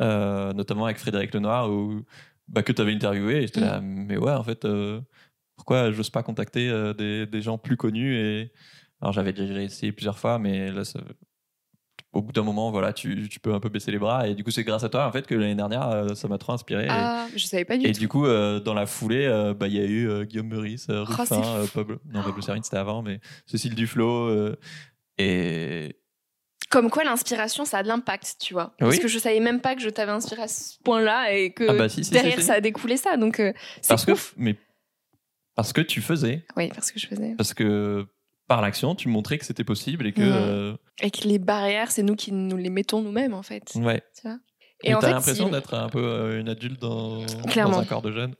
[0.00, 2.02] euh, notamment avec Frédéric Lenoir, où,
[2.46, 3.38] bah, que tu avais interviewé.
[3.38, 4.06] Et j'étais là, mm.
[4.06, 4.64] mais ouais, en fait,
[5.56, 8.52] pourquoi j'ose pas contacter des, des, gens plus connus et...
[9.00, 11.00] Alors j'avais déjà essayé plusieurs fois, mais là, ça,
[12.12, 14.28] au bout d'un moment, voilà, tu, tu, peux un peu baisser les bras.
[14.28, 16.38] Et du coup, c'est grâce à toi, en fait, que l'année dernière, euh, ça m'a
[16.38, 16.86] trop inspiré.
[16.90, 18.00] Ah, je savais pas du et tout.
[18.00, 21.04] du coup, euh, dans la foulée, euh, bah, il y a eu Guillaume Meurice, oh,
[21.04, 24.54] Ruffin, Pablo, non, Pablo Serine, c'était avant, mais Cécile Duflo.
[25.18, 25.96] et.
[26.70, 28.74] Comme quoi, l'inspiration, ça a de l'impact, tu vois.
[28.78, 31.64] Parce que je savais même pas que je t'avais inspiré à ce point-là et que
[31.68, 33.16] ah bah, derrière, ça a découlé ça.
[33.18, 34.56] Donc, c'est parce que, mais
[35.54, 36.44] parce que tu faisais.
[36.56, 37.34] Oui, parce que je faisais.
[37.36, 38.06] Parce que
[38.48, 40.22] par l'action, tu montrais que c'était possible et que.
[40.22, 43.72] Euh, et que les barrières, c'est nous qui nous les mettons nous-mêmes, en fait.
[43.76, 44.02] Ouais.
[44.14, 44.38] Tu vois?
[44.84, 48.34] Et, l'impression d'être un peu euh, une adulte dans, dans, un corps de jeune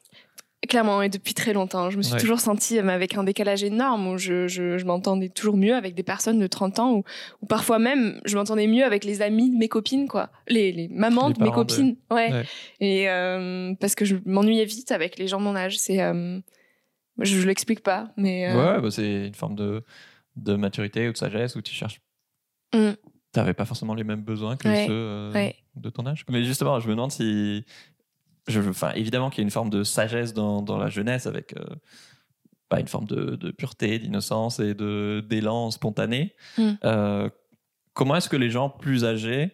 [0.68, 1.90] Clairement, et depuis très longtemps.
[1.90, 5.56] Je me suis toujours sentie euh, avec un décalage énorme où je, je, m'entendais toujours
[5.56, 7.02] mieux avec des personnes de 30 ans
[7.40, 10.30] ou, parfois même je m'entendais mieux avec les amis de mes copines, quoi.
[10.48, 11.96] Les, les mamans de mes copines.
[12.10, 12.44] Ouais.
[12.80, 13.06] Et
[13.80, 15.78] parce que je m'ennuyais vite avec les gens de mon âge.
[15.78, 16.00] C'est.
[17.18, 18.50] Je, ne l'explique pas, mais.
[18.50, 19.84] Euh, ouais, bah, c'est une forme de,
[20.36, 22.00] de maturité ou de sagesse où tu cherches.
[22.74, 22.92] Mm.
[23.32, 26.24] Tu n'avais pas forcément les mêmes besoins que ceux euh, de ton âge.
[26.28, 27.64] Mais justement, je me demande si.
[28.48, 31.56] Je, enfin, évidemment qu'il y a une forme de sagesse dans, dans la jeunesse avec
[31.56, 31.64] euh,
[32.68, 36.34] bah, une forme de, de pureté, d'innocence et d'élan spontané.
[36.58, 36.72] Mm.
[37.94, 39.52] comment est-ce que les gens plus âgés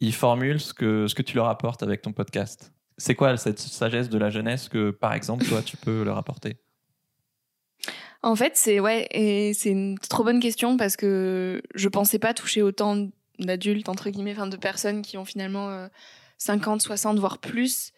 [0.00, 2.72] ils formulent ce que, ce que tu leur apportes avec ton podcast?
[2.96, 6.56] C'est quoi cette sagesse de la jeunesse que, par exemple, toi, tu peux leur apporter?
[8.24, 12.32] En fait, c'est ouais, et c'est une trop bonne question parce que je pensais pas
[12.32, 13.08] toucher autant
[13.38, 15.88] d'adultes entre guillemets, enfin de personnes qui ont finalement
[16.38, 17.92] 50, euh, 60 voire plus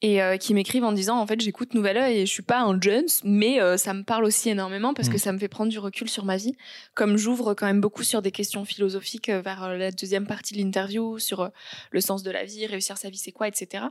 [0.00, 2.62] et euh, qui m'écrivent en disant en fait j'écoute Nouvelle Oeil et je suis pas
[2.62, 5.18] un Jones mais euh, ça me parle aussi énormément parce que mm.
[5.18, 6.56] ça me fait prendre du recul sur ma vie
[6.94, 11.18] comme j'ouvre quand même beaucoup sur des questions philosophiques vers la deuxième partie de l'interview
[11.18, 11.50] sur
[11.90, 13.84] le sens de la vie réussir sa vie c'est quoi etc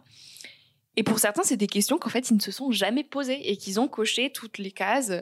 [0.97, 3.55] et pour certains, c'est des questions qu'en fait, ils ne se sont jamais posées et
[3.55, 5.13] qu'ils ont coché toutes les cases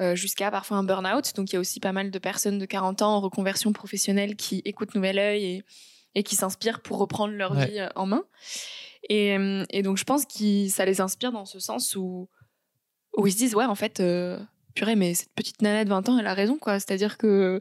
[0.00, 1.34] euh, jusqu'à parfois un burn-out.
[1.36, 4.36] Donc, il y a aussi pas mal de personnes de 40 ans en reconversion professionnelle
[4.36, 5.64] qui écoutent Nouvel Oeil et,
[6.14, 8.24] et qui s'inspirent pour reprendre leur vie euh, en main.
[9.10, 12.28] Et, euh, et, donc, je pense que ça les inspire dans ce sens où,
[13.16, 14.02] où ils se disent, ouais, en fait,
[14.74, 16.80] purée, mais cette petite nana de 20 ans, elle a raison, quoi.
[16.80, 17.60] C'est-à-dire que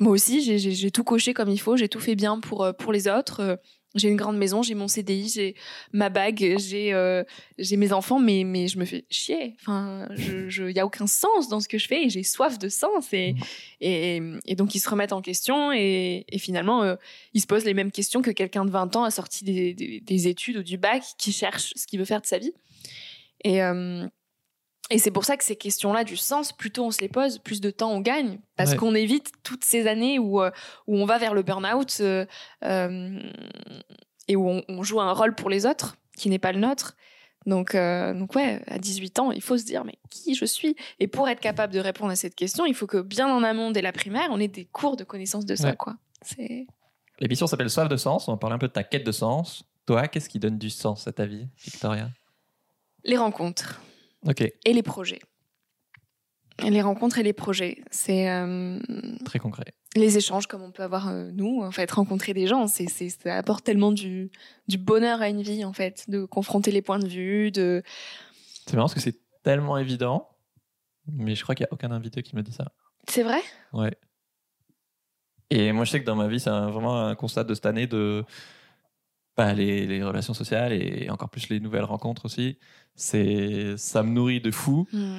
[0.00, 3.08] moi aussi, j'ai tout coché comme il faut, j'ai tout fait bien pour, pour les
[3.08, 3.58] autres
[3.94, 5.54] j'ai une grande maison, j'ai mon CDI, j'ai
[5.92, 7.22] ma bague, j'ai euh,
[7.58, 9.54] j'ai mes enfants, mais mais je me fais chier.
[9.60, 12.58] Enfin, je je y a aucun sens dans ce que je fais et j'ai soif
[12.58, 13.38] de sens et, mmh.
[13.80, 16.96] et et donc ils se remettent en question et, et finalement euh,
[17.32, 20.00] ils se posent les mêmes questions que quelqu'un de 20 ans a sorti des, des,
[20.00, 22.52] des, études ou du bac qui cherche ce qu'il veut faire de sa vie.
[23.44, 24.06] Et euh,
[24.90, 27.60] et c'est pour ça que ces questions-là du sens, plutôt on se les pose, plus
[27.60, 30.50] de temps on gagne, parce qu'on évite toutes ces années où, euh,
[30.86, 32.26] où on va vers le burn-out euh,
[32.64, 33.18] euh,
[34.28, 36.96] et où on, joue un rôle pour les autres qui n'est pas le nôtre.
[37.46, 40.76] Donc, donc ouais, à 18 ans, il faut se dire mais qui je suis?
[40.98, 43.70] Et pour être capable de répondre à cette question, il faut que bien en amont
[43.70, 45.96] dès la primaire, on ait des cours de connaissance de ça, quoi.
[46.22, 46.66] C'est.
[47.20, 48.28] L'émission s'appelle Soif de sens.
[48.28, 49.64] On va parler un peu de ta quête de sens.
[49.86, 52.10] Toi, qu'est-ce qui donne du sens à ta vie, Victoria?
[53.04, 53.80] Les rencontres.
[54.64, 55.20] Et les projets.
[56.62, 58.78] les rencontres et les projets, c'est euh,
[59.24, 59.74] très concret.
[59.96, 63.36] Les échanges comme on peut avoir euh, nous, en fait, rencontrer des gens, c'est, ça
[63.36, 64.30] apporte tellement du,
[64.66, 67.82] du bonheur à une vie en fait, de confronter les points de vue, de.
[68.66, 70.28] C'est marrant parce que c'est tellement évident,
[71.06, 72.72] mais je crois qu'il y a aucun invité qui m'a dit ça.
[73.08, 73.40] C'est vrai?
[73.72, 73.94] Ouais.
[75.50, 77.86] Et moi, je sais que dans ma vie, c'est vraiment un constat de cette année
[77.86, 78.24] de
[79.36, 82.58] bah, les, les, relations sociales et encore plus les nouvelles rencontres aussi.
[82.94, 85.18] C'est, ça me nourrit de fou, mm.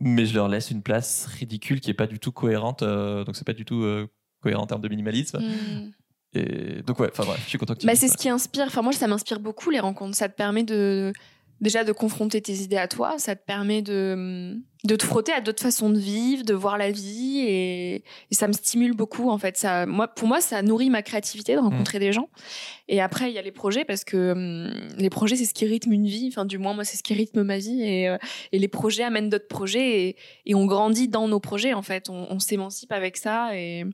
[0.00, 2.82] mais je leur laisse une place ridicule qui est pas du tout cohérente.
[2.82, 4.06] Euh, donc c'est pas du tout euh,
[4.42, 5.38] cohérent en termes de minimalisme.
[5.38, 5.92] Mm.
[6.32, 7.86] Et donc ouais, enfin bref, je suis content que tu.
[7.86, 8.64] Bah, c'est ce qui inspire.
[8.66, 10.16] Enfin moi, ça m'inspire beaucoup les rencontres.
[10.16, 11.12] Ça te permet de
[11.60, 15.40] déjà de confronter tes idées à toi, ça te permet de, de te frotter à
[15.40, 19.38] d'autres façons de vivre, de voir la vie et, et, ça me stimule beaucoup en
[19.38, 19.56] fait.
[19.56, 22.28] Ça, moi, pour moi, ça nourrit ma créativité de rencontrer des gens.
[22.88, 25.66] Et après, il y a les projets parce que hum, les projets, c'est ce qui
[25.66, 26.28] rythme une vie.
[26.28, 28.16] Enfin, du moins, moi, c'est ce qui rythme ma vie et, euh,
[28.52, 32.08] et les projets amènent d'autres projets et, et, on grandit dans nos projets en fait.
[32.08, 33.84] On, on s'émancipe avec ça et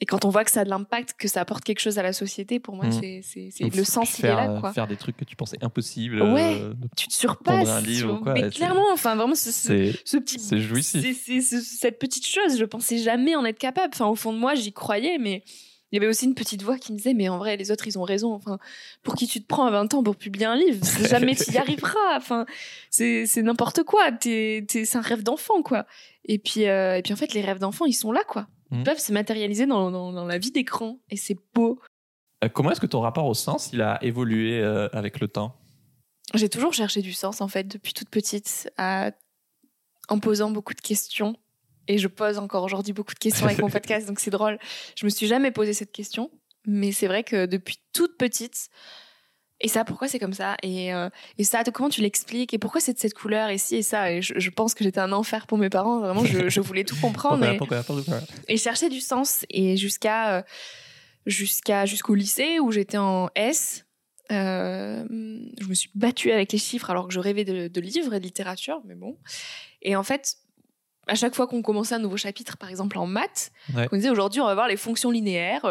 [0.00, 2.02] et quand on voit que ça a de l'impact, que ça apporte quelque chose à
[2.02, 2.92] la société, pour moi, Mmh.
[3.22, 4.60] c'est le sens il est faire, là.
[4.60, 4.72] Quoi.
[4.72, 6.22] faire des trucs que tu pensais impossibles.
[6.22, 6.60] Ouais.
[6.62, 7.68] euh, Tu te surpasses.
[7.68, 10.38] un livre ou quoi, mais clairement, enfin, vraiment, ce, ce, c'est ce petit.
[10.38, 11.02] c'est jouissif.
[11.02, 13.90] c'est- c'est- ce- cette petite chose, je pensais jamais en être capable.
[13.94, 15.42] Enfin, au fond de moi, j'y croyais, mais
[15.90, 17.86] il y avait aussi une petite voix qui me disait, mais en vrai, les autres,
[17.88, 18.32] ils ont raison.
[18.34, 18.58] Enfin,
[19.02, 20.80] pour qui tu te prends à 20 ans pour publier un livre?
[21.22, 22.16] Jamais tu y arriveras.
[22.16, 22.44] Enfin,
[22.90, 24.12] c'est n'importe quoi.
[24.12, 25.86] T'es- c'est un rêve d'enfant, quoi.
[26.24, 28.46] Et puis, euh, et puis, en fait, les rêves d'enfant, ils sont là, quoi.
[28.70, 28.84] Ils Mhm.
[28.84, 30.98] peuvent se matérialiser dans, dans, dans la vie d'écran.
[31.10, 31.80] Et c'est beau.
[32.44, 35.56] Euh, comment est-ce que ton rapport au sens il a évolué euh, avec le temps?
[36.34, 39.12] J'ai toujours cherché du sens, en fait, depuis toute petite, à-
[40.08, 41.36] en posant beaucoup de questions.
[41.86, 44.58] Et je pose encore aujourd'hui beaucoup de questions avec mon podcast, donc c'est drôle.
[44.96, 46.30] Je me suis jamais posé cette question,
[46.66, 48.68] mais c'est vrai que depuis toute petite,
[49.60, 50.56] et ça, pourquoi c'est comme ça?
[50.62, 52.54] Et, euh, et ça, comment tu l'expliques?
[52.54, 54.84] Et pourquoi c'est de cette couleur Et ci et ça Et je, je pense que
[54.84, 55.98] j'étais un enfer pour mes parents.
[56.00, 57.38] Vraiment, je, je voulais tout comprendre.
[57.38, 60.42] Pourquoi, et- pourquoi, pourquoi et chercher du sens et jusqu'à euh,
[61.26, 63.84] jusqu'à jusqu'au lycée où j'étais en S
[64.30, 65.04] euh,
[65.58, 68.18] je me suis battue avec les chiffres alors que je rêvais de, de livres et
[68.20, 69.16] de littérature mais bon
[69.82, 70.36] et en fait
[71.08, 73.86] à chaque fois qu'on commençait un nouveau chapitre par exemple en maths Ouais.
[73.92, 75.62] on disait aujourd'hui on va voir les fonctions linéaires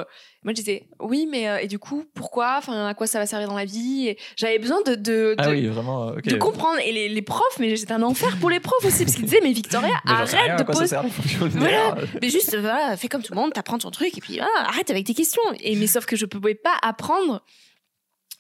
[0.44, 2.56] moi je disais oui mais euh, et du coup pourquoi?
[2.58, 4.16] Enfin à quoi ça va servir dans la vie?
[4.36, 6.10] J'avais besoin de, de, Ah de- oui, vraiment.
[6.10, 9.04] euh, de comprendre et les, les profs mais j'étais un enfer pour les profs aussi
[9.04, 10.96] parce qu'ils disaient mais Victoria Mais arrête de poser
[11.40, 11.96] Voilà.
[12.22, 14.90] mais juste, voilà, fais comme tout le monde, t'apprends ton truc et puis voilà, arrête
[14.90, 15.42] avec tes questions.
[15.60, 17.42] Et mais sauf que je pouvais pas apprendre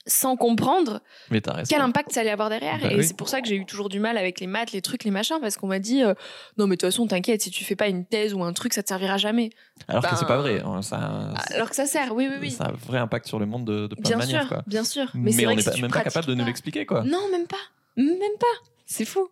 [0.07, 2.79] sans comprendre Mais quel impact ça allait avoir derrière.
[2.81, 3.03] Bah et oui.
[3.03, 5.11] c'est pour ça que j'ai eu toujours du mal avec les maths, les trucs, les
[5.11, 6.13] machins, parce qu'on m'a dit euh,
[6.57, 8.73] non mais de toute façon t'inquiète, si tu fais pas une thèse ou un truc,
[8.73, 9.49] ça te servira jamais.
[9.87, 10.61] Alors que Ben, c'est pas vrai.
[10.65, 12.51] hein, Ça, Alors que ça sert, oui oui oui.
[12.51, 14.41] ça a un vrai impact sur le monde de, de plein Bien de manières.
[14.43, 14.63] sûr, Quoi.
[14.65, 15.11] bien sûr.
[15.13, 16.85] Mais, c'est on n'est que si même pas capable de nous l'expliquer.
[16.85, 17.03] quoi.
[17.03, 17.57] Non, même pas.
[17.97, 18.69] Même pas.
[18.85, 19.27] C'est fou.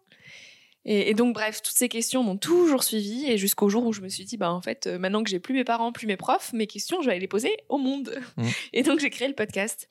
[0.87, 4.01] Et, et donc, bref, toutes ces questions m'ont toujours suivi et jusqu'au jour où je
[4.01, 6.15] me suis dit, bah, en fait, euh, maintenant que j'ai plus mes parents, plus mes
[6.17, 8.15] profs, mes questions, je vais aller les poser au monde.
[8.37, 8.47] Mm.
[8.73, 9.87] Et donc, j'ai créé le podcast.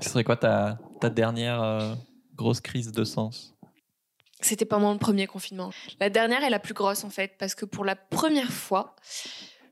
[0.00, 1.94] Ce serait quoi ta, ta dernière euh,
[2.36, 3.54] grosse crise de sens?
[4.40, 5.72] C'était pendant le premier confinement.
[5.98, 8.94] La dernière est la plus grosse, en fait, parce que pour la première fois,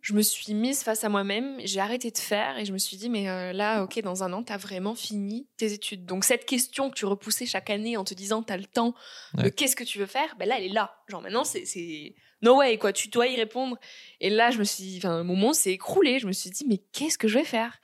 [0.00, 2.96] je me suis mise face à moi-même, j'ai arrêté de faire et je me suis
[2.96, 6.04] dit, mais euh, là, ok, dans un an, t'as vraiment fini tes études.
[6.04, 8.94] Donc, cette question que tu repoussais chaque année en te disant, t'as le temps
[9.38, 9.52] Ouais.
[9.52, 10.96] qu'est-ce que tu veux faire, ben là, elle est là.
[11.06, 12.92] Genre, maintenant, c'est- c'est no way, quoi.
[12.92, 13.78] Tu dois y répondre.
[14.20, 16.18] Et là, je me suis, enfin, mon monde s'est écroulé.
[16.18, 17.80] Je me suis dit, mais qu'est-ce que je vais faire?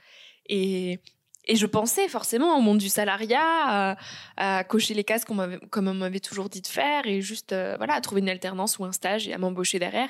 [0.49, 0.99] Et.
[1.45, 3.97] Et je pensais forcément au monde du salariat, à,
[4.37, 7.53] à cocher les cases qu'on m'avait- comme on m'avait toujours dit de faire, et juste
[7.53, 10.09] euh, voilà, à trouver une alternance ou un stage et à m'embaucher derrière.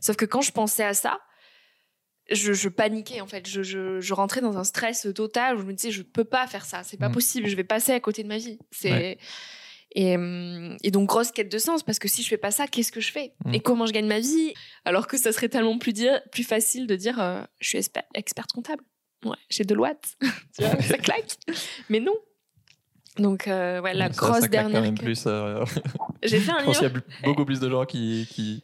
[0.00, 1.18] Sauf que quand je pensais à ça,
[2.30, 3.48] je, je paniquais en fait.
[3.48, 6.46] Je, je, je rentrais dans un stress total où je me disais je peux pas
[6.46, 7.14] faire ça, c'est pas Mhm.
[7.14, 8.58] possible, je vais passer à côté de ma vie.
[8.70, 9.18] C'est Ouais.
[9.96, 12.66] et, hum, et donc grosse quête de sens parce que si je fais pas ça,
[12.68, 13.54] qu'est-ce que je fais Mhm.
[13.54, 14.52] Et comment je gagne ma vie?
[14.84, 17.78] Alors que ça serait tellement plus dire, plus facile de dire euh, je suis
[18.14, 18.84] experte comptable.
[19.24, 20.16] Ouais, chez Deloitte,
[20.56, 21.36] tu vois, ça claque.
[21.88, 22.14] Mais non.
[23.16, 24.80] Donc euh, ouais, la Ça- grosse ça quand dernière.
[24.82, 25.24] même que- plus.
[25.26, 25.64] euh,
[26.22, 28.62] J'ai fait un je pense qu'il y a beaucoup plus de gens qui, qui,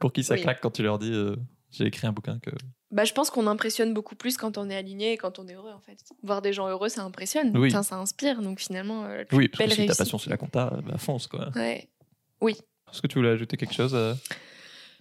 [0.00, 0.42] pour qui ça Oui.
[0.42, 1.36] claque quand tu leur dis euh,
[1.70, 2.50] j'ai écrit un bouquin que.
[2.90, 5.54] Bah, je pense qu'on impressionne beaucoup plus quand on est aligné et quand on est
[5.54, 5.98] heureux en fait.
[6.22, 7.56] Voir des gens heureux, ça impressionne.
[7.56, 7.68] Oui.
[7.68, 8.42] Enfin, ça inspire.
[8.42, 9.98] Donc finalement, la plus Oui, parce que belle si ta réussite.
[9.98, 11.50] passion c'est la compta, bah fonce quoi.
[11.54, 11.88] Ouais.
[12.44, 13.96] Est-ce que tu voulais ajouter quelque chose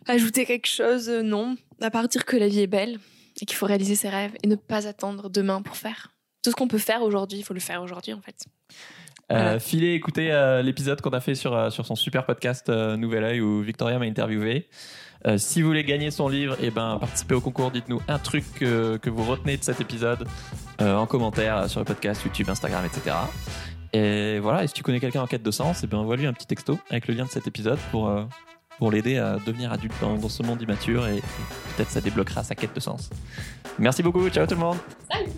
[0.07, 1.57] Ajouter quelque chose, non.
[1.81, 2.99] À part dire que la vie est belle
[3.39, 6.11] et qu'il faut réaliser ses rêves et ne pas attendre demain pour faire.
[6.43, 8.45] Tout ce qu'on peut faire aujourd'hui, il faut le faire aujourd'hui en fait.
[9.29, 9.53] Voilà.
[9.53, 12.97] Euh, filez écoutez euh, l'épisode qu'on a fait sur, euh, sur son super podcast euh,
[12.97, 14.67] Nouvel Oeil où Victoria m'a interviewé.
[15.37, 17.69] Si vous voulez gagner son livre, et ben, participez au concours.
[17.69, 20.27] Dites-nous un truc que, que vous retenez de cet épisode
[20.79, 23.15] en commentaire sur le podcast, YouTube, Instagram, etc.
[23.93, 26.33] Et voilà, et si tu connais quelqu'un en quête de sens, et ben, envoie-lui un
[26.33, 28.11] petit texto avec le lien de cet épisode pour,
[28.81, 31.21] pour l'aider à devenir adulte dans, ce monde immature et, et
[31.77, 33.11] peut-être ça débloquera sa quête de sens.
[33.77, 35.29] Merci beaucoup, ciao tout le monde Salut